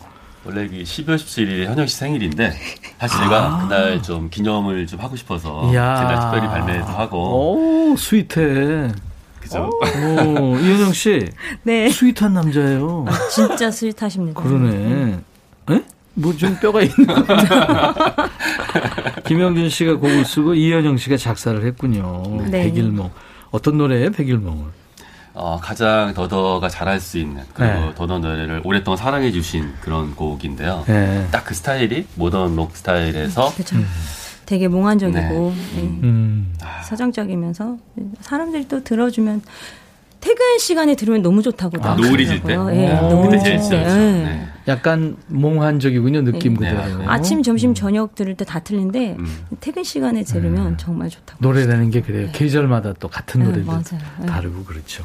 [0.45, 2.51] 원래 12월 17일이 현영 씨 생일인데
[2.99, 3.67] 사실 제가 아.
[3.67, 5.95] 그날 좀 기념을 좀 하고 싶어서 이야.
[5.95, 7.91] 제가 특별히 발매도 하고.
[7.91, 8.91] 오, 스윗해.
[9.39, 9.69] 그죠?
[9.69, 11.29] 오, 이현영 씨.
[11.63, 11.89] 네.
[11.89, 13.05] sweet한 남자예요.
[13.07, 14.41] 아, 진짜 sweet하십니다.
[14.41, 15.19] 그러네.
[15.71, 15.81] 에?
[16.15, 16.95] 뭐좀 뼈가 있는
[19.25, 22.23] 김영준 씨가 곡을 쓰고 이현영 씨가 작사를 했군요.
[22.49, 22.63] 네.
[22.63, 23.09] 백일몽.
[23.51, 24.82] 어떤 노래예요, 백일몽은?
[25.35, 27.91] 어, 가장 더더가 잘할 수 있는 그리고 네.
[27.95, 30.83] 더더 노래를 오랫동안 사랑해 주신 그런 곡인데요.
[30.87, 31.27] 네.
[31.31, 33.77] 딱그 스타일이 모던 록 스타일에서 그렇죠.
[33.77, 33.87] 음.
[34.45, 35.81] 되게 몽환적이고 네.
[35.81, 35.81] 네.
[35.81, 36.53] 음.
[36.83, 37.77] 서정적이면서
[38.21, 39.41] 사람들이 또 들어주면
[40.19, 42.55] 퇴근 시간에 들으면 너무 좋다고 아, 노을이 질 때.
[42.55, 44.52] 네, 노을이 질 때.
[44.65, 44.71] 네.
[44.71, 46.71] 약간 몽환적이군요 느낌 네.
[46.71, 46.97] 그대로.
[46.99, 47.05] 네.
[47.07, 49.37] 아침, 점심, 저녁 들을 때 다 틀린데 음.
[49.61, 50.77] 퇴근 시간에 들으면 음.
[50.77, 51.39] 정말 좋다고.
[51.41, 52.27] 노래라는 게 그래요.
[52.27, 52.31] 네.
[52.33, 53.71] 계절마다 또 같은 노래도
[54.27, 55.03] 다르고 그렇죠.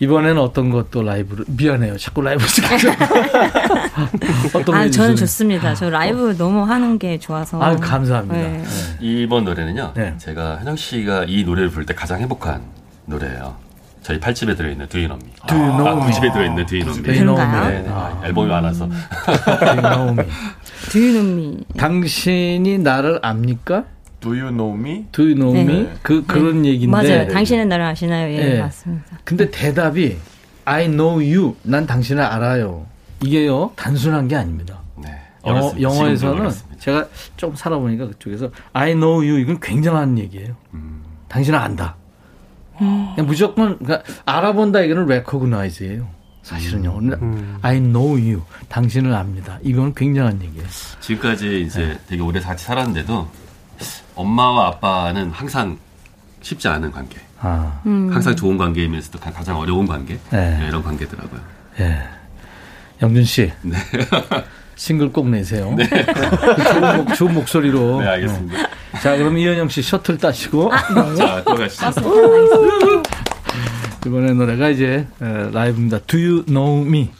[0.00, 1.96] 이번에는 어떤 것도 라이브로 미안해요.
[1.98, 2.42] 자꾸 라이브.
[4.54, 5.74] 어떤 아, 저는 좋습니다.
[5.74, 6.36] 저 라이브 어.
[6.36, 7.60] 너무 하는 게 좋아서.
[7.62, 8.34] 아, 감사합니다.
[8.36, 8.64] 네.
[9.00, 9.92] 이번 노래는요.
[10.18, 12.62] 제가 현영 씨가 이 노래를 부를 때 가장 행복한
[13.06, 13.56] 노래예요.
[14.02, 15.22] 저희 8집에 들어있는 두이노미.
[15.46, 15.88] 두이노미.
[15.88, 17.02] 아, 9집에 들어있는 두이노미.
[17.02, 17.68] 그런가요?
[17.70, 17.88] 네, 네.
[17.90, 18.20] 아.
[18.24, 18.88] 앨범이 많아서.
[19.60, 20.22] 두이노미.
[20.90, 21.64] 두이노미.
[21.76, 23.84] 당신이 나를 압니까?
[24.20, 25.06] Do you know me?
[25.12, 25.84] Do you know me?
[25.84, 25.94] 네.
[26.02, 26.70] 그, 그런 네.
[26.70, 26.90] 얘기인데.
[26.90, 27.28] 맞아요.
[27.28, 28.32] 당신은 나를 아시나요?
[28.32, 28.60] 예, 네.
[28.60, 29.18] 맞습니다.
[29.24, 30.16] 근데 대답이
[30.64, 31.56] I know you.
[31.62, 32.86] 난 당신을 알아요.
[33.22, 34.78] 이게요, 단순한 게 아닙니다.
[34.96, 35.10] 네.
[35.46, 39.38] 영어, 영어 에서는 제가 좀 살아보니까 그쪽에서 I know you.
[39.38, 40.54] 이건 굉장한 얘기예요.
[40.74, 41.02] 음.
[41.28, 41.96] 당신을 안다.
[42.80, 46.08] 그냥 무조건 그러니까 알아본다 이거는 recognize예요.
[46.42, 47.22] 사실은 영어는 음.
[47.22, 47.58] 음.
[47.62, 48.42] I know you.
[48.68, 49.58] 당신을 압니다.
[49.62, 50.66] 이건 굉장한 얘기예요.
[51.00, 51.98] 지금까지 이제 네.
[52.08, 53.28] 되게 오래 같이 살았는데도
[54.14, 55.78] 엄마와 아빠는 항상
[56.40, 57.18] 쉽지 않은 관계.
[57.40, 57.80] 아.
[57.86, 58.10] 음.
[58.12, 60.18] 항상 좋은 관계이면서도 가장 어려운 관계.
[60.30, 60.58] 네.
[60.58, 61.40] 네, 이런 관계더라고요.
[61.80, 62.02] 예.
[63.02, 63.52] 영준 씨.
[63.62, 63.76] 네.
[64.80, 65.74] 싱글 꼭 내세요.
[65.76, 65.84] 네.
[66.72, 68.00] 좋은, 목, 좋은 목소리로.
[68.00, 68.68] 네, 알겠습니다.
[69.02, 70.72] 자, 그럼 이현영 씨 셔틀 따시고.
[70.72, 71.16] 아, 네.
[71.16, 71.86] 자, 또 가시죠.
[71.86, 71.92] 아,
[74.06, 75.98] 이번에 노래가 이제 라이브입니다.
[76.06, 77.10] Do you know me?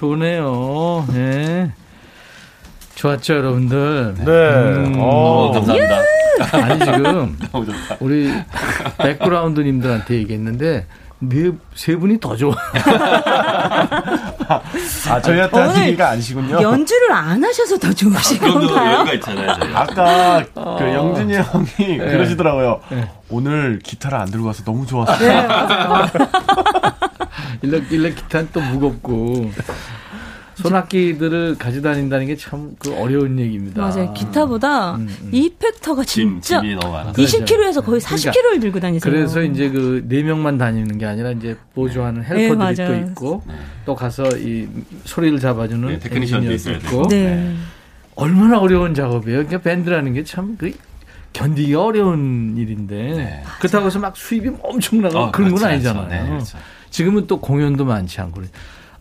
[0.00, 1.06] 좋네요.
[1.12, 1.70] 네.
[2.94, 4.14] 좋았죠, 여러분들.
[4.16, 4.24] 네.
[4.24, 4.94] 음.
[4.98, 6.00] 어, 감사합니다.
[6.52, 7.38] 아니 지금
[8.00, 8.32] 우리
[8.96, 10.86] 백그라운드님들한테 얘기했는데
[11.18, 12.54] 네, 세 분이 더 좋아.
[15.10, 16.62] 아, 저희한테 하시기가 아니시군요.
[16.62, 19.14] 연주를 안 하셔서 더 좋으신 아, 건가요?
[19.16, 20.76] 있잖아요, 아까 어.
[20.78, 21.98] 그 영준이 형이 네.
[21.98, 22.80] 그러시더라고요.
[22.88, 23.10] 네.
[23.28, 25.28] 오늘 기타를 안 들고 와서 너무 좋았어요.
[25.28, 25.46] 네.
[27.62, 29.50] 일렉, 일렉 기타는 또 무겁고.
[30.56, 33.80] 손악기들을 가져 다닌다는 게 참 그 어려운 얘기입니다.
[33.80, 34.12] 맞아요.
[34.12, 35.28] 기타보다 음, 음.
[35.32, 39.10] 이펙터가 진짜 짐, 20kg에서 거의 40kg를 그러니까 들고 다니세요.
[39.12, 42.28] 그래서 이제 그 네 명만 다니는 게 아니라 이제 보조하는 네.
[42.28, 43.54] 헬퍼들이 네, 또 있고 네.
[43.86, 44.68] 또 가서 이
[45.04, 47.24] 소리를 잡아주는 네, 테크니션도 있고 네.
[47.36, 47.54] 네.
[48.16, 49.46] 얼마나 어려운 작업이에요.
[49.46, 50.72] 그러니까 밴드라는 게참그
[51.32, 53.42] 견디기 어려운 일인데 네.
[53.60, 56.08] 그렇다고 해서 막 수입이 엄청나고 어, 그런 건 아니잖아요.
[56.08, 56.58] 네, 그렇죠.
[56.90, 58.42] 지금은 또 공연도 많지 않고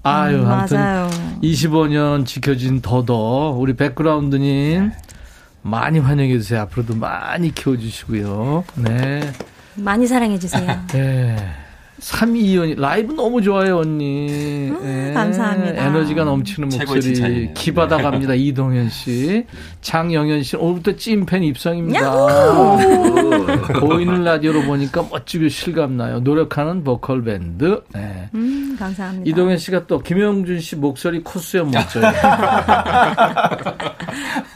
[0.04, 1.10] 아유, 음, 아무튼 맞아요.
[1.44, 4.92] 25년 지켜진 더더 우리 백그라운드님
[5.62, 6.62] 많이 환영해 주세요.
[6.62, 8.64] 앞으로도 많이 키워 주시고요.
[8.76, 9.32] 네.
[9.76, 10.66] 많이 사랑해 주세요.
[10.88, 11.36] 네.
[12.00, 14.28] 322원이 라이브 너무 좋아요 언니.
[14.70, 15.14] 음, 네.
[15.14, 15.86] 감사합니다.
[15.86, 19.46] 에너지가 넘치는 목소리 기받아 갑니다 이동현 씨,
[19.82, 22.12] 장영현 씨 오늘부터 찐팬 입성입니다.
[23.80, 26.20] 보이는 라디오로 보니까 멋지고 실감 나요.
[26.20, 27.82] 노력하는 보컬 밴드.
[27.94, 28.30] 네.
[28.34, 29.30] 음, 감사합니다.
[29.30, 32.12] 이동현 씨가 또 김영준 씨 목소리 코스염 멋져요.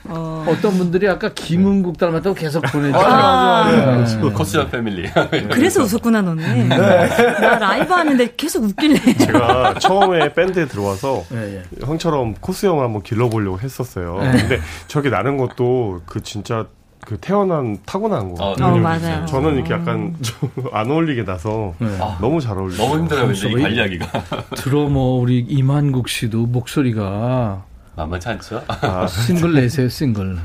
[0.06, 0.46] 어.
[0.62, 2.98] 떤 분들이 아까 김은국 닮았다고 계속 보내죠.
[3.00, 4.30] 아, 네.
[4.30, 5.10] 코스염 패밀리.
[5.52, 6.64] 그래서 웃었구나 너네.
[6.64, 7.33] 네.
[7.40, 9.00] 나 라이브 하는데 계속 웃길래.
[9.18, 11.86] 제가 처음에 밴드에 들어와서 네, 네.
[11.86, 14.20] 형처럼 코스형을 한번 길러보려고 했었어요.
[14.22, 14.32] 네.
[14.32, 16.66] 근데 저게 나는 것도 그 진짜
[17.06, 18.44] 그 태어난 타고난 거.
[18.44, 19.26] 어, 어, 맞아요.
[19.26, 21.88] 저는 이렇게 약간 좀 안 어울리게 나서 네.
[22.22, 22.78] 너무 잘 어울려요.
[22.78, 24.24] 너무 힘들어요, 이 관리하기가.
[24.56, 27.64] 들어 뭐 우리 이만국 씨도 목소리가
[27.96, 28.64] 만만치 않죠?
[28.68, 30.38] 아, 싱글 내세요, 싱글.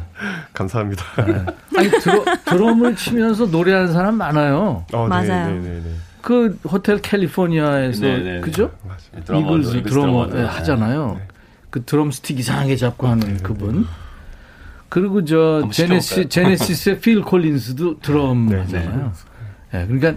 [0.52, 1.04] 감사합니다.
[1.24, 1.46] 네.
[1.78, 4.84] 아니, 드럼, 드럼을 치면서 노래하는 사람 많아요.
[4.92, 5.54] 어, 네, 맞아요.
[5.54, 5.90] 네, 네, 네.
[6.22, 8.32] 그 호텔 캘리포니아에서 네네.
[8.34, 8.70] 네, 그죠?
[8.84, 9.40] 맞아요.
[9.40, 11.14] 이글스 드러머 네, 하잖아요.
[11.18, 11.28] 네.
[11.70, 13.86] 그 드럼 스틱 이상하게 잡고 하는 네, 그분.
[14.88, 19.12] 그리고 저 제네시 제네시스의 필 콜린스도 드럼 하잖아요.
[19.72, 20.14] 네, 그러니까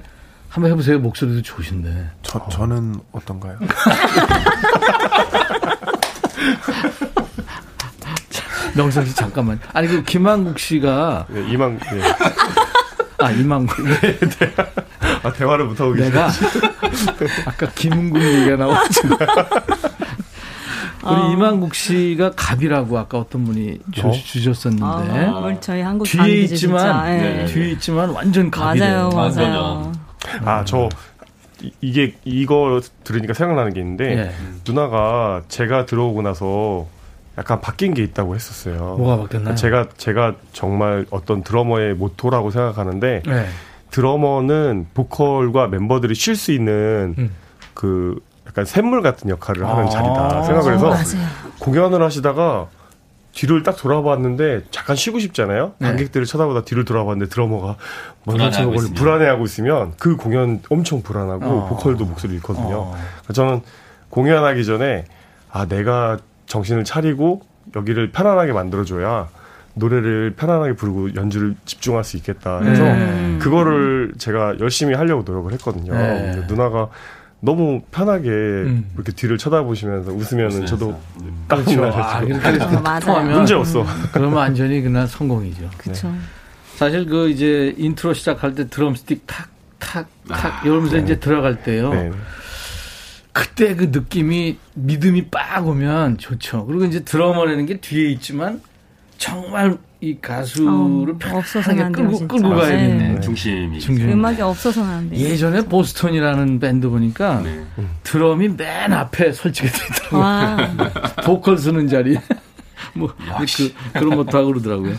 [0.49, 0.99] 한번 해보세요.
[0.99, 2.10] 목소리도 좋으신데.
[2.24, 3.58] 저 저는 어떤가요?
[8.76, 9.60] 명성 씨 잠깐만.
[9.74, 12.02] 아니 그 김한국 씨가 네, 이만 네.
[13.20, 13.82] 아 이만국.
[13.84, 14.54] 네, 네.
[15.24, 16.09] 아, 대화를 못하고 계시네.
[16.09, 16.30] 내가
[17.45, 19.17] 아까 김은국 얘기가 나왔지만
[21.03, 21.32] 우리 어.
[21.32, 24.11] 이만국 씨가 갑이라고 아까 어떤 분이 주, 어?
[24.11, 27.45] 주 셨었는데 아, 저희 한국 뒤에 있지만 네.
[27.45, 29.09] 뒤에 있지만 완전 갑이래요.
[29.09, 29.91] 맞아요, 맞아요.
[30.45, 30.89] 아저
[31.82, 34.32] 이게 이거 들으니까 생각나는 게 있는데 네.
[34.65, 36.88] 누나가 제가 들어오고 나서
[37.38, 38.95] 약간 바뀐 게 있다고 했었어요.
[38.97, 39.55] 뭐가 바뀌었나요?
[39.55, 43.45] 제가 제가 정말 어떤 드러머의 모토라고 생각하는데 네.
[43.92, 47.32] 드러머는 보컬과 멤버들이 쉴 수 있는 음.
[47.74, 51.30] 그 약간 샘물 같은 역할을 하는 아~ 자리다 생각을 해서 맞아요.
[51.60, 52.68] 공연을 하시다가
[53.34, 55.74] 뒤를 딱 돌아봤는데 잠깐 쉬고 싶잖아요.
[55.78, 55.88] 네.
[55.88, 57.78] 관객들을 쳐다보다 뒤를 돌아봤는데 드러머가
[58.26, 58.94] 불안해하고, 있으면.
[58.94, 61.70] 불안해하고 있으면 그 공연 엄청 불안하고 어.
[61.70, 62.76] 보컬도 목소리 잃거든요.
[62.76, 62.98] 어.
[63.34, 63.62] 저는
[64.10, 65.06] 공연하기 전에
[65.50, 66.18] 아 내가
[66.48, 67.42] 정신을 차리고
[67.76, 69.30] 여기를 편안하게 만들어줘야
[69.82, 73.39] 노래를 편안하게 부르고 연주를 집중할 수 있겠다 해서 음.
[73.41, 75.91] 그거를 제가 열심히 하려고 노력을 했거든요.
[75.93, 76.45] 네.
[76.47, 76.89] 누나가
[77.39, 78.91] 너무 편하게 음.
[78.93, 81.45] 이렇게 뒤를 쳐다보시면서 웃으면 저도 음.
[81.47, 81.86] 딱 그렇죠.
[81.86, 83.84] 아, 그렇게 어, 문제 없어.
[84.13, 85.69] 그러면 완전히 그날 성공이죠.
[85.77, 86.09] 그렇죠.
[86.09, 86.17] 네.
[86.75, 91.03] 사실 그 이제 인트로 시작할 때 드럼스틱 탁탁탁 아, 이러면서 네.
[91.03, 91.91] 이제 들어갈 때요.
[91.91, 92.11] 네.
[93.34, 96.65] 그때 그 느낌이 믿음이 빡 오면 좋죠.
[96.65, 98.61] 그리고 이제 드러머라는 게 뒤에 있지만
[99.22, 103.22] 정말 이 가수를 어, 편하게 끌고, 끌고 가야 되는 네.
[103.22, 103.80] 중심이.
[103.80, 104.09] 중심.
[104.09, 105.15] 음악이 없어서는 안 돼.
[105.15, 107.63] 예전에 보스턴이라는 밴드 보니까 네.
[108.01, 110.91] 드럼이 맨 앞에 설치가 되더라고요.
[111.24, 112.17] 보컬 쓰는 자리.
[112.95, 114.95] 뭐, 그, 그런 것도 하고 그러더라고요.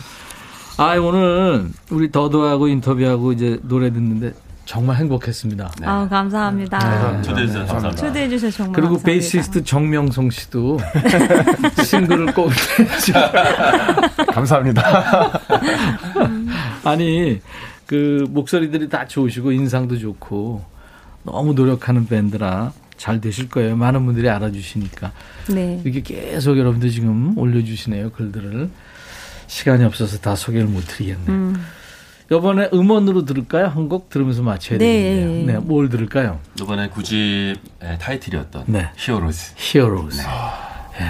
[0.77, 4.31] 아, 오늘 우리 더더하고 인터뷰하고 이제 노래 듣는데
[4.65, 5.71] 정말 행복했습니다.
[5.81, 5.85] 네.
[5.87, 7.11] 아, 감사합니다.
[7.17, 7.21] 네.
[7.21, 8.07] 초대해 주셔서 감사합니다.
[8.07, 9.05] 초대해 주셔서 정말 그리고 감사합니다.
[9.05, 10.79] 베이시스트 정명성 씨도
[11.85, 12.49] 싱글을 꼭
[14.33, 15.41] 감사합니다.
[16.85, 17.41] 아니
[17.85, 20.63] 그 목소리들이 다 좋으시고 인상도 좋고
[21.23, 23.75] 너무 노력하는 밴드라 잘 되실 거예요.
[23.75, 25.11] 많은 분들이 알아주시니까.
[25.49, 25.81] 네.
[25.83, 28.69] 이렇게 계속 여러분들 지금 올려주시네요 글들을
[29.47, 31.27] 시간이 없어서 다 소개를 못 드리겠네요.
[31.29, 31.65] 음.
[32.37, 33.67] 이번에 음원으로 들을까요?
[33.67, 34.85] 한 곡 들으면서 맞춰야 네.
[35.15, 35.59] 되는데요.
[35.59, 36.39] 네, 뭘 들을까요?
[36.59, 37.55] 이번에 굳이
[37.99, 38.89] 타이틀이었던 네.
[38.95, 39.53] Heroes.
[39.55, 40.17] Heroes.
[40.21, 41.05] 네.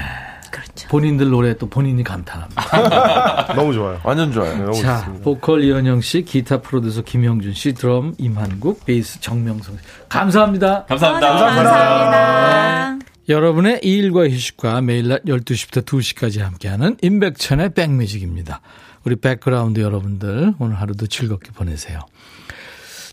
[0.51, 0.87] 그렇죠.
[0.89, 3.53] 본인들 노래 또 본인이 감탄합니다.
[3.55, 3.99] 너무 좋아요.
[4.03, 4.53] 완전 좋아요.
[4.55, 5.23] 네, 너무 자, 좋습니다.
[5.23, 9.81] 보컬 이현영 씨, 기타 프로듀서 김영준 씨, 드럼 임한국, 베이스 정명성 씨.
[10.09, 10.85] 감사합니다.
[10.85, 11.27] 감사합니다.
[11.27, 11.71] 아, 네, 감사합니다.
[11.71, 13.05] 감사합니다.
[13.29, 18.61] 여러분의 일과 휴식과 매일 낮 12시부터 2시까지 함께하는 임백천의 백뮤직입니다.
[19.05, 21.99] 우리 백그라운드 여러분들 오늘 하루도 즐겁게 보내세요.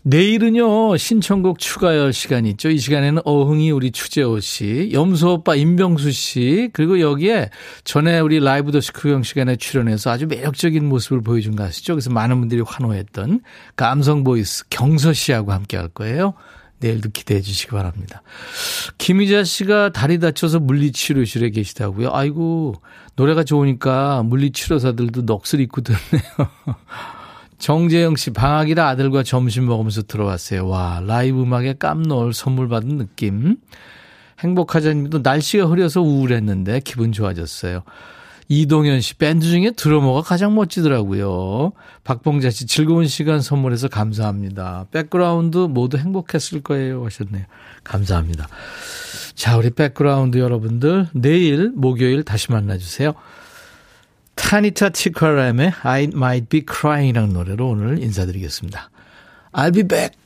[0.03, 2.69] 내일은요, 신청곡 추가열 시간이 있죠.
[2.69, 7.51] 이 시간에는 어흥이 우리 추재호 씨, 염소 오빠 임병수 씨, 그리고 여기에
[7.83, 11.93] 전에 우리 라이브 더시 크경 시간에 출연해서 아주 매력적인 모습을 보여준 가수죠.
[11.93, 13.41] 그래서 많은 분들이 환호했던
[13.75, 16.33] 감성 보이스 경서 씨하고 함께 할 거예요.
[16.81, 18.21] 내일도 기대해 주시기 바랍니다.
[18.97, 22.09] 김희자 씨가 다리 다쳐서 물리치료실에 계시다고요.
[22.11, 22.75] 아이고,
[23.15, 26.49] 노래가 좋으니까 물리치료사들도 넋을 잃고 듣네요.
[27.59, 30.67] 정재영 씨 방학이라 아들과 점심 먹으면서 들어왔어요.
[30.67, 33.57] 와 라이브 음악에 깜놀 선물 받은 느낌.
[34.39, 37.83] 행복하자님도 날씨가 흐려서 우울했는데 기분 좋아졌어요.
[38.51, 41.71] 이동현 씨 밴드 중에 드러머가 가장 멋지더라고요.
[42.03, 44.87] 박봉자 씨 즐거운 시간 선물해서 감사합니다.
[44.91, 47.45] 백그라운드 모두 행복했을 거예요 하셨네요.
[47.85, 48.49] 감사합니다.
[49.35, 53.13] 자 우리 백그라운드 여러분들 내일 목요일 다시 만나주세요.
[54.35, 58.89] 타니타 티카람의 I Might Be Crying이라는 노래로 오늘 인사드리겠습니다.
[59.53, 60.19] I'll be back.